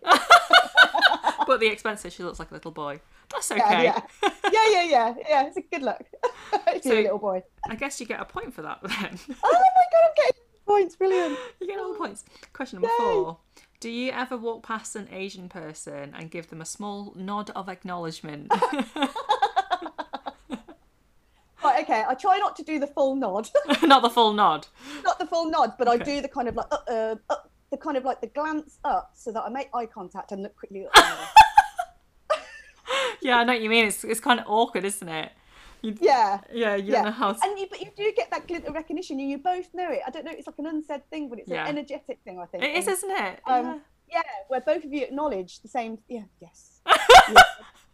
[1.47, 3.01] but the expenses, she looks like a little boy.
[3.33, 3.85] That's okay.
[3.85, 4.01] yeah.
[4.23, 5.15] yeah, yeah, yeah, yeah.
[5.29, 5.47] Yeah.
[5.47, 6.03] It's a good look.
[6.69, 7.43] if So- you're a little boy.
[7.69, 9.19] I guess you get a point for that then.
[9.43, 10.97] Oh my god, I'm getting points.
[10.97, 11.39] Brilliant.
[11.61, 12.25] You get all the points.
[12.53, 12.97] Question number Yay.
[13.15, 13.39] four.
[13.81, 17.69] Do you ever walk past an Asian person and give them a small nod of
[17.69, 18.51] acknowledgement?
[21.65, 22.05] Right, okay.
[22.07, 23.49] I try not to do the full nod,
[23.83, 24.69] Not the full nod.
[25.03, 27.35] not the full nod, but I do the kind of like uh, uh, uh,
[27.73, 30.55] the kind of like the glance up, so that I make eye contact and look
[30.57, 31.19] quickly up.
[33.27, 33.87] Yeah, I know what you mean.
[33.87, 35.33] It's, it's kind of awkward, isn't it?
[35.83, 36.41] You, yeah.
[36.53, 37.31] Yeah, you Yeah, don't know how.
[37.43, 40.01] And you, but you do get that glint of recognition, and you both know it.
[40.07, 41.62] I don't know, it's like an unsaid thing, but it's Yeah.
[41.64, 42.39] an energetic thing.
[42.39, 43.41] I think It is, isn't it?
[43.47, 45.99] um, yeah, where both of you acknowledge the same.
[46.09, 46.81] Yeah, yes,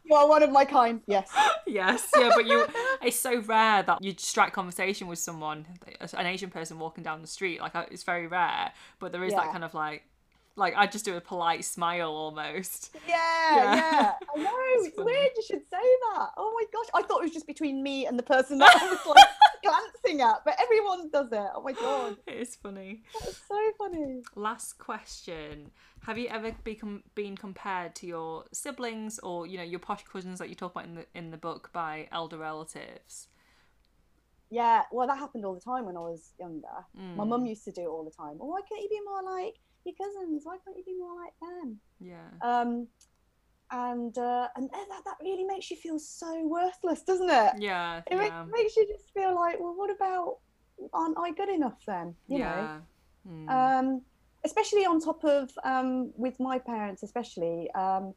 [0.05, 1.01] you are one of my kind.
[1.07, 1.31] Yes.
[1.67, 2.67] Yes, yeah, but you.
[3.03, 5.65] It's so rare that you strike conversation with someone,
[6.13, 7.61] an Asian person walking down the street.
[7.61, 10.03] Like it's very rare, but there is that kind of like,
[10.57, 12.91] like I just do a polite smile almost.
[13.07, 13.15] yeah,
[13.55, 13.75] Yeah.
[13.75, 14.13] yeah.
[14.35, 14.51] I know.
[14.85, 15.31] It's weird.
[15.37, 15.79] You should say
[16.15, 16.29] that.
[16.37, 18.87] Oh my gosh, I thought it was just between me and the person that I
[18.89, 19.25] was like
[19.63, 21.51] glancing at, but everyone does it.
[21.55, 23.03] Oh my god, It is funny.
[23.13, 24.23] that's so funny.
[24.35, 25.71] Last question:
[26.07, 30.39] Have you ever become been compared to your siblings or you know your posh cousins
[30.39, 33.29] that you talk about in the in the book by elder relatives?
[34.51, 36.69] Yeah, well, that happened all the time when I was younger.
[37.15, 37.29] My Mm.
[37.29, 38.37] mum used to do it all the time.
[38.39, 40.43] Well, why can't you be more like your cousins?
[40.45, 41.81] Why can't you be more like them?
[42.01, 42.31] Yeah.
[42.43, 42.89] Um,
[43.71, 47.53] and uh, and that that really makes you feel so worthless, doesn't it?
[47.59, 47.99] Yeah.
[47.99, 48.19] It Yeah.
[48.19, 50.39] makes, makes you just feel like, well, what about?
[50.93, 52.15] Aren't I good enough then?
[52.27, 52.81] You yeah.
[53.27, 53.47] Mm.
[53.47, 53.55] know.
[53.55, 54.03] Um,
[54.45, 57.71] especially on top of um, with my parents, especially.
[57.73, 58.15] Um,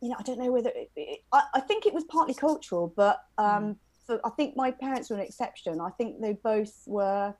[0.00, 2.92] you know, I don't know whether it, it, I, I think it was partly cultural,
[2.96, 3.76] but um,
[4.06, 5.80] for, I think my parents were an exception.
[5.80, 7.34] I think they both were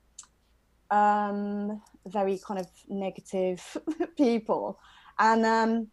[0.91, 3.77] um, very kind of negative
[4.17, 4.79] people,
[5.17, 5.87] and um,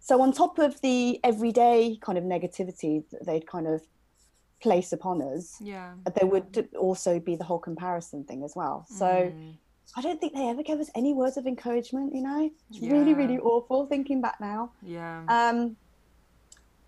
[0.00, 3.82] so on top of the everyday kind of negativity that they'd kind of
[4.60, 5.92] place upon us, yeah.
[6.16, 8.86] there would also be the whole comparison thing as well.
[8.88, 9.06] So.
[9.06, 9.54] Mm.
[9.96, 12.50] I don't think they ever gave us any words of encouragement, you know?
[12.68, 13.16] It's really, Yeah.
[13.16, 14.72] really awful thinking back now.
[14.82, 15.24] Yeah.
[15.28, 15.76] Um,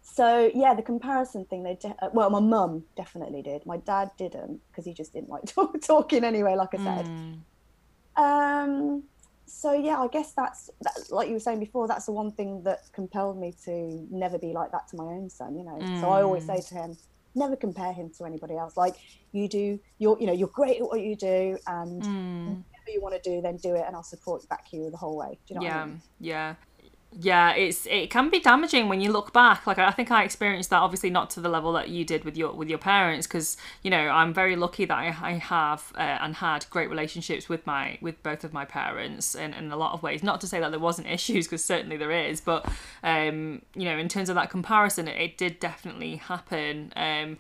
[0.03, 3.65] so, yeah, the comparison thing, they, de- uh, well, my mum definitely did.
[3.65, 7.07] My dad didn't because he just didn't like talk- talking anyway, like I said.
[7.07, 7.39] Mm.
[8.17, 9.09] Um,
[9.47, 12.63] so, yeah, I guess that's, that, like you were saying before, that's the one thing
[12.65, 15.85] that compelled me to never be like that to my own son, you know?
[15.95, 16.47] So I always Mm.
[16.47, 16.97] say to him,
[17.35, 18.77] never compare him to anybody else.
[18.77, 18.97] Like,
[19.33, 22.05] you do, you're, you know, you're great at what you do and
[22.47, 22.65] Mm.
[22.65, 25.17] whatever you want to do, then do it, and I'll support back you the whole
[25.17, 25.41] way.
[25.47, 26.03] Do you know yeah what I mean?
[26.19, 26.55] yeah
[27.19, 29.67] yeah it's it can be damaging when you look back.
[29.67, 32.37] Like i think i experienced that obviously not to the level that you did with
[32.37, 36.19] your with your parents because you know i'm very lucky that i, I have uh,
[36.21, 39.93] and had great relationships with my with both of my parents in, in a lot
[39.93, 40.23] of ways.
[40.23, 42.71] Not to say that there wasn't issues because certainly there is but
[43.03, 46.93] um you know in terms of that comparison it, it did definitely happen.
[46.97, 47.39] Um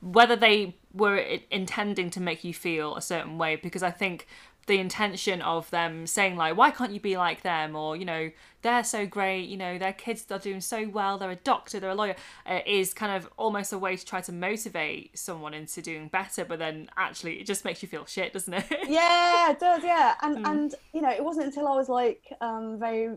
[0.00, 4.26] whether they were intending to make you feel a certain way because i think
[4.66, 8.30] the intention of them saying like why can't you be like them or you know
[8.62, 11.90] they're so great you know their kids are doing so well they're a doctor they're
[11.90, 12.14] a lawyer
[12.46, 16.44] uh, is kind of almost a way to try to motivate someone into doing better
[16.44, 19.82] but then actually it just makes you feel shit doesn't it Yeah, it does.
[19.84, 20.50] Yeah, and Mm.
[20.50, 23.16] and you know, it wasn't until I was like um, very,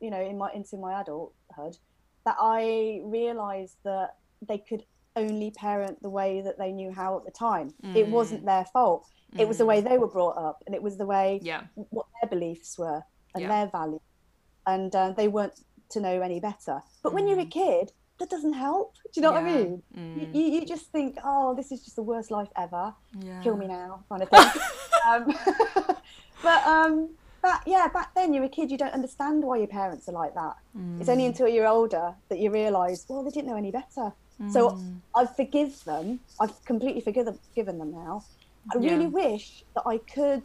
[0.00, 1.76] you know, in my into my adulthood
[2.24, 4.16] that I realised that
[4.46, 4.84] they could
[5.16, 7.74] only parent the way that they knew how at the time.
[7.82, 8.10] It Mm.
[8.10, 9.06] wasn't their fault.
[9.38, 12.06] It was the way they were brought up, and it was the way yeah what
[12.20, 13.02] their beliefs were
[13.34, 13.48] and Yeah.
[13.48, 14.00] their values.
[14.66, 15.58] and uh, they weren't
[15.88, 16.82] to know any better.
[17.02, 18.94] But when you're a kid, that doesn't help.
[19.04, 19.54] Do you know what I Mm.
[19.54, 19.82] Mean?
[19.94, 20.34] You, Mm.
[20.34, 22.94] you, you just think, oh, this is just the worst life ever.
[23.18, 23.40] Yeah.
[23.42, 24.62] Kill me now, kind of thing.
[25.08, 25.34] um,
[26.42, 27.16] but um,
[27.66, 30.56] yeah, back then you're a kid, you don't understand why your parents are like that.
[31.00, 31.28] It's only Mm.
[31.28, 34.12] until you're older that you realise, well, they didn't know any better.
[34.48, 35.00] So Mm.
[35.14, 36.20] I forgive them.
[36.40, 38.24] I've completely forgiven them now.
[38.74, 40.42] I really wish that I could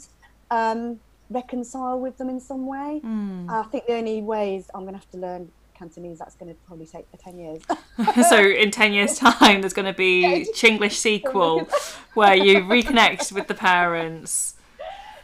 [0.52, 3.02] um, reconcile with them in some way.
[3.04, 3.50] Mm.
[3.50, 6.20] I think the only way is I'm going to have to learn Cantonese.
[6.20, 7.62] That's going to probably take for ten years.
[8.30, 11.68] so in 10 years time there's going to be chinglish sequel
[12.14, 14.56] where you reconnect with the parents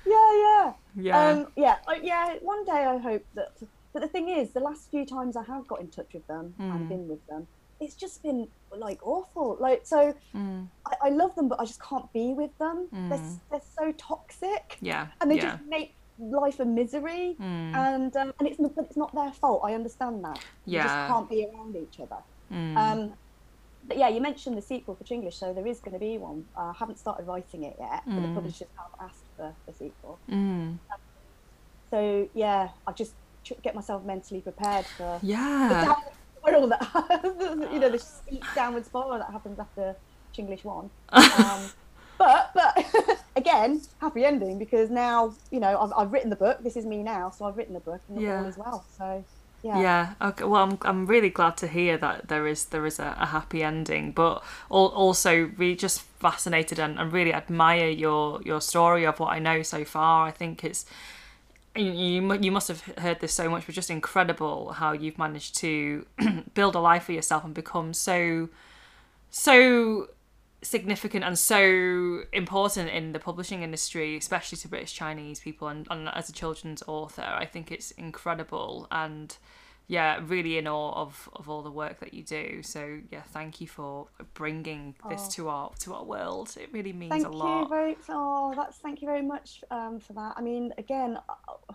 [0.06, 0.74] yeah, yeah.
[0.96, 2.36] yeah Um, yeah, yeah.
[2.42, 3.52] One day I hope that.
[3.94, 6.54] But the thing is, the last few times I have got in touch with them
[6.60, 6.76] Mm.
[6.76, 7.46] and been with them,
[7.82, 8.48] it's just been
[8.86, 9.58] like awful.
[9.60, 10.70] Like so, Mm.
[10.86, 12.88] I, I love them, but I just can't be with them.
[12.92, 13.40] They're, Mm.
[13.50, 17.36] they're so toxic, yeah and they yeah just make life a misery.
[17.40, 17.76] Mm.
[17.76, 19.62] And um, and it's not, but it's not their fault.
[19.66, 20.40] I understand that.
[20.66, 20.84] You Yeah.
[20.84, 22.22] just can't be around each other.
[22.52, 22.78] Mm.
[22.78, 23.14] Um,
[23.88, 26.46] but yeah, you mentioned the sequel for Chinglish, so there is going to be one.
[26.56, 28.36] Uh, I haven't started writing it yet, but the Mm.
[28.36, 30.20] publishers have asked for the sequel.
[30.30, 30.78] Mm.
[31.90, 33.16] So yeah, I just
[33.64, 35.96] get myself mentally prepared for yeah
[36.42, 39.96] spiral that you know the steep downward spiral that happens after
[40.36, 40.90] Chinglish one.
[41.14, 41.72] Um,
[42.18, 42.86] but but
[43.36, 46.64] again, happy ending because now you know I've, I've written the book.
[46.64, 48.44] This is me now, so I've written the book and Yeah.
[48.46, 48.86] as well.
[48.98, 49.24] So
[49.64, 50.14] yeah, Yeah.
[50.22, 50.44] Okay.
[50.44, 53.64] Well, I'm I'm really glad to hear that there is there is a, a happy
[53.64, 59.20] ending, but al- also really just fascinated and, and really admire your your story of
[59.20, 60.28] what I know so far.
[60.28, 60.86] I think it's
[61.76, 66.06] you you must have heard this so much, but just incredible how you've managed to
[66.54, 68.50] build a life for yourself and become so
[69.30, 70.10] so
[70.62, 76.10] significant and so important in the publishing industry, especially to British Chinese people and, and
[76.10, 77.24] as a children's author.
[77.24, 79.36] I think it's incredible and
[79.98, 82.46] yeah, really in awe of, of all the work that you do.
[82.64, 82.82] So
[83.14, 84.08] yeah, thank you for
[84.42, 85.32] bringing this Oh.
[85.36, 86.48] to our to our world.
[86.64, 87.70] It really means Thank a you lot.
[87.70, 87.98] very.
[88.08, 90.34] Oh, that's thank you very much um, for that.
[90.38, 91.74] I mean, again, uh,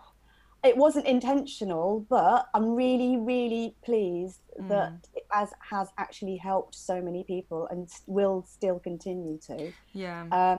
[0.65, 4.41] it wasn't intentional, but I'm really, really pleased
[4.73, 5.01] that Mm.
[5.19, 9.57] it has has actually helped so many people and will still continue to.
[9.93, 10.21] yeah.
[10.39, 10.59] Um,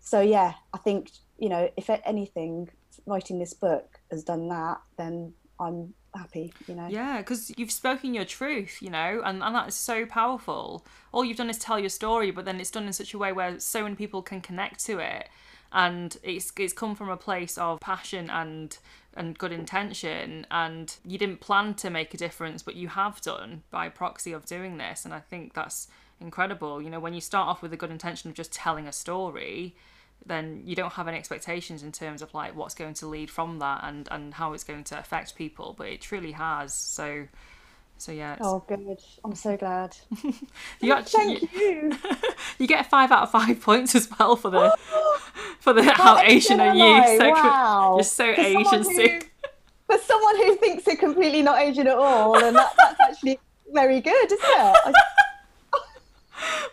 [0.00, 1.02] so yeah, I think
[1.38, 2.68] you know, if anything,
[3.06, 5.14] writing this book has done that, then
[5.64, 6.52] I'm happy.
[6.66, 6.88] You know.
[6.88, 10.84] Yeah, because you've spoken your truth, you know, and, and that is so powerful.
[11.12, 13.32] All you've done is tell your story, but then it's done in such a way
[13.32, 15.28] where so many people can connect to it,
[15.72, 18.78] and it's it's come from a place of passion and
[19.16, 23.62] and good intention, and you didn't plan to make a difference, but you have done
[23.70, 25.88] by proxy of doing this, and I think that's
[26.20, 26.82] incredible.
[26.82, 29.76] You know, when you start off with a good intention of just telling a story,
[30.26, 33.58] then you don't have any expectations in terms of like what's going to lead from
[33.58, 37.26] that and and how it's going to affect people but it truly has so
[37.96, 38.98] so yeah Oh, good.
[39.24, 39.96] I'm so glad.
[40.22, 41.92] you oh, actually Thank you.
[42.58, 44.76] you get a five out of five points as well for the
[45.60, 47.94] for the how asian are you so wow.
[47.96, 49.20] you're so For asian who-.
[49.86, 53.38] For someone who thinks they're completely not Asian at all, and that, that's actually
[53.70, 54.76] very good, isn't it?
[54.86, 54.92] I,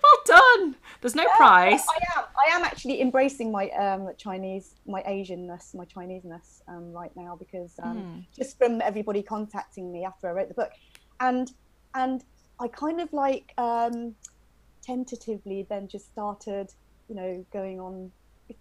[0.01, 1.85] well done there's no price.
[1.89, 2.25] I am.
[2.37, 7.73] I am actually embracing my um, Chinese, my Asianness, my Chineseness um, right now because
[7.83, 8.19] um, Hmm.
[8.35, 10.71] just from everybody contacting me after I wrote the book,
[11.19, 11.49] and
[11.95, 12.23] and
[12.59, 14.15] I kind of like um,
[14.83, 16.67] tentatively then just started,
[17.07, 18.11] you know, going on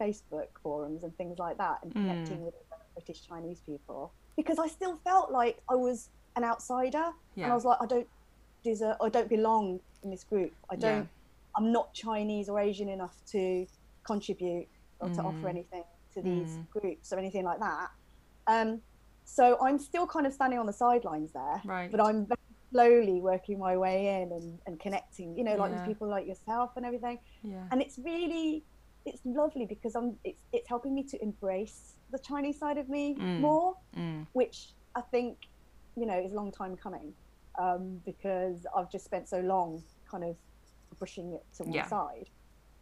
[0.01, 2.03] Facebook forums and things like that and Hmm.
[2.03, 2.55] connecting with
[2.95, 7.11] British Chinese people because I still felt like I was an outsider
[7.45, 8.07] and I was like I don't
[8.65, 10.53] deserve, I don't belong in this group.
[10.71, 11.09] I don't.
[11.57, 13.67] I'm not Chinese or Asian enough to
[14.07, 14.69] contribute
[15.01, 15.51] or to offer Mm.
[15.51, 15.85] anything
[16.15, 16.69] to these Mm.
[16.71, 17.89] groups or anything like that.
[18.47, 18.83] Um,
[19.25, 21.91] so I'm still kind of standing on the sidelines there, Right.
[21.91, 25.77] but I'm very slowly working my way in and, and connecting, you know, like Yeah.
[25.77, 27.19] with people like yourself and everything.
[27.43, 28.67] yeah And it's really,
[29.07, 33.17] it's lovely because I'm, it's, it's helping me to embrace the Chinese side of me
[33.17, 33.39] Mm.
[33.41, 34.27] more, mm.
[34.33, 35.39] which I think,
[35.97, 37.15] you know, is a long time coming
[37.59, 40.37] um, because I've just spent so long kind of
[41.01, 41.89] pushing it to one Yeah.
[41.89, 42.29] side.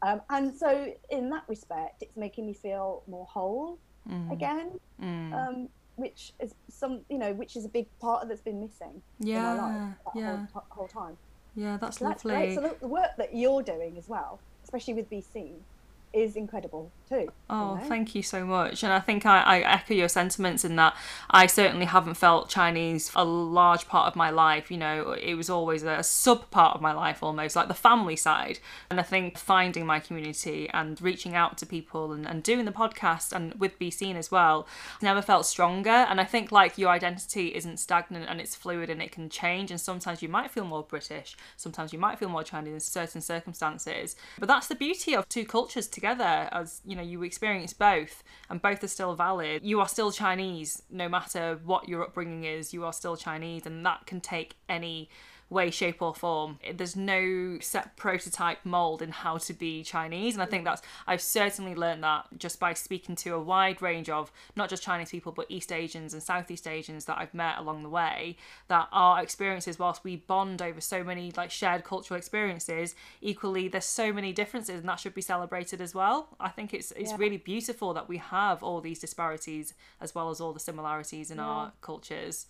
[0.02, 4.32] Um, and so, in that respect, it's making me feel more whole Mm.
[4.32, 5.32] again, Mm.
[5.32, 9.02] um, which is some, you know, which is a big part that's been missing
[9.34, 11.18] in my yeah life that yeah whole, whole time.
[11.54, 12.54] yeah that's So that's lovely great.
[12.54, 15.66] So the, the work that you're doing as well, especially with Seen,
[16.12, 17.28] is incredible too.
[17.50, 17.88] Oh, you know?
[17.88, 18.82] thank you so much.
[18.82, 20.96] And I think I, I echo your sentiments in that
[21.30, 24.70] I certainly haven't felt Chinese a large part of my life.
[24.70, 28.16] You know, it was always a sub part of my life almost, like the family
[28.16, 28.58] side.
[28.90, 32.72] And I think finding my community and reaching out to people and, and doing the
[32.72, 34.66] podcast and with Be Seen as well
[35.02, 35.90] never felt stronger.
[35.90, 39.70] And I think like your identity isn't stagnant and it's fluid and it can change.
[39.70, 43.20] And sometimes you might feel more British, sometimes you might feel more Chinese in certain
[43.20, 44.16] circumstances.
[44.38, 48.62] But that's the beauty of two cultures together as you know you experience both and
[48.62, 49.64] both are still valid.
[49.64, 52.72] You are still chinese no matter what your upbringing is.
[52.72, 55.08] You are still chinese and that can take any
[55.50, 56.58] way shape or form.
[56.74, 61.20] There's no set prototype mold in how to be chinese and i think that's i've
[61.20, 65.32] certainly learned that just by speaking to a wide range of not just chinese people
[65.32, 68.36] but east asians and southeast asians that i've met along the way
[68.68, 73.84] that our experiences whilst we bond over so many like shared cultural experiences equally there's
[73.84, 76.28] so many differences and that should be celebrated as well.
[76.40, 77.16] I think it's it's Yeah.
[77.18, 81.38] really beautiful that we have all these disparities as well as all the similarities in
[81.38, 82.46] our cultures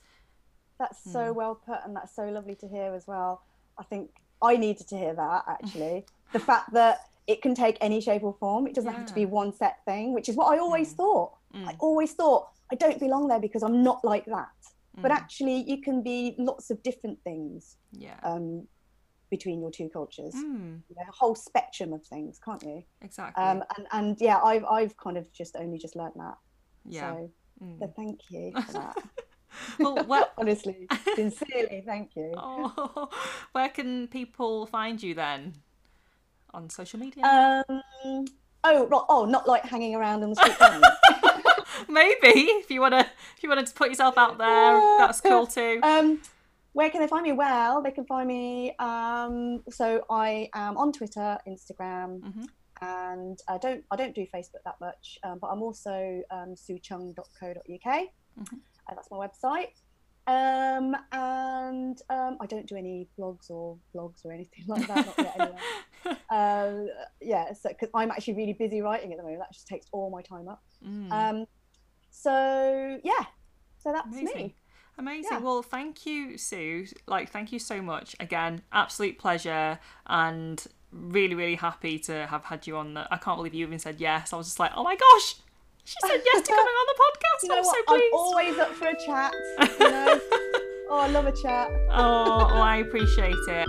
[0.79, 1.12] That's Hmm.
[1.12, 3.43] so well put, and that's so lovely to hear as well.
[3.79, 4.11] I think
[4.43, 6.07] I needed to hear that actually.
[6.33, 9.24] the fact that it can take any shape or form, it doesn't have to be
[9.26, 9.33] Hmm.
[9.33, 11.33] one set thing, which is what I always thought.
[11.55, 14.49] I always thought I don't belong there because I'm not like that.
[14.95, 15.03] Hmm.
[15.03, 18.66] But actually, you can be lots of different things yeah um,
[19.31, 20.35] between your two cultures.
[20.35, 22.83] Mm, You know, a whole spectrum of things, can't you?
[23.03, 26.37] exactly Um, and, and yeah, I've, I've kind of just only just learnt that.
[26.89, 27.79] yeah So, Mm.
[27.81, 28.97] so thank you for that.
[29.78, 32.32] well, well Honestly, sincerely, thank you.
[32.36, 33.09] oh,
[33.53, 35.55] where can people find you then
[36.55, 38.24] on social media Um,
[38.64, 41.88] oh, not, oh, not like hanging around on the street.
[41.88, 45.46] maybe if you want to if you want to put yourself out there that's cool
[45.46, 46.20] too um,
[46.72, 47.32] where can they find me?
[47.32, 48.72] Well, they can find me.
[48.78, 52.46] Um, so I am on Twitter, Instagram, Mhm.
[52.80, 55.18] and I don't I don't do Facebook that much.
[55.24, 58.09] Um, but I'm also um, suecheung.co.uk.
[58.38, 58.61] Mhm.
[58.89, 59.72] Uh, that's my website.
[60.26, 65.07] Um, and um, I don't do any blogs or blogs or anything like that.
[65.07, 66.18] Not yet, anyway.
[66.30, 66.89] um,
[67.22, 70.11] yeah, so because I'm actually really busy writing at the moment, that just takes all
[70.11, 70.62] my time up.
[70.86, 71.11] Mm.
[71.11, 71.47] Um,
[72.11, 73.24] so yeah,
[73.78, 74.36] so that's Amazing.
[74.36, 74.55] me.
[74.99, 75.30] Amazing.
[75.32, 75.39] Yeah.
[75.39, 76.86] Well, thank you, Sue.
[77.07, 78.16] Like, thank you so much.
[78.20, 79.78] Again, absolute pleasure
[80.09, 82.95] and really, really happy to have had you on.
[82.95, 84.32] The, I can't believe you even said yes.
[84.32, 85.36] I was just like, oh my gosh,
[85.89, 87.43] she said yes to coming on the podcast.
[87.45, 87.76] You know I'm what?
[87.76, 88.14] so I'm pleased.
[88.14, 89.32] always up for a chat.
[89.80, 90.20] You know?
[90.91, 91.70] oh, I love a chat.
[91.91, 93.68] oh, well, I appreciate it.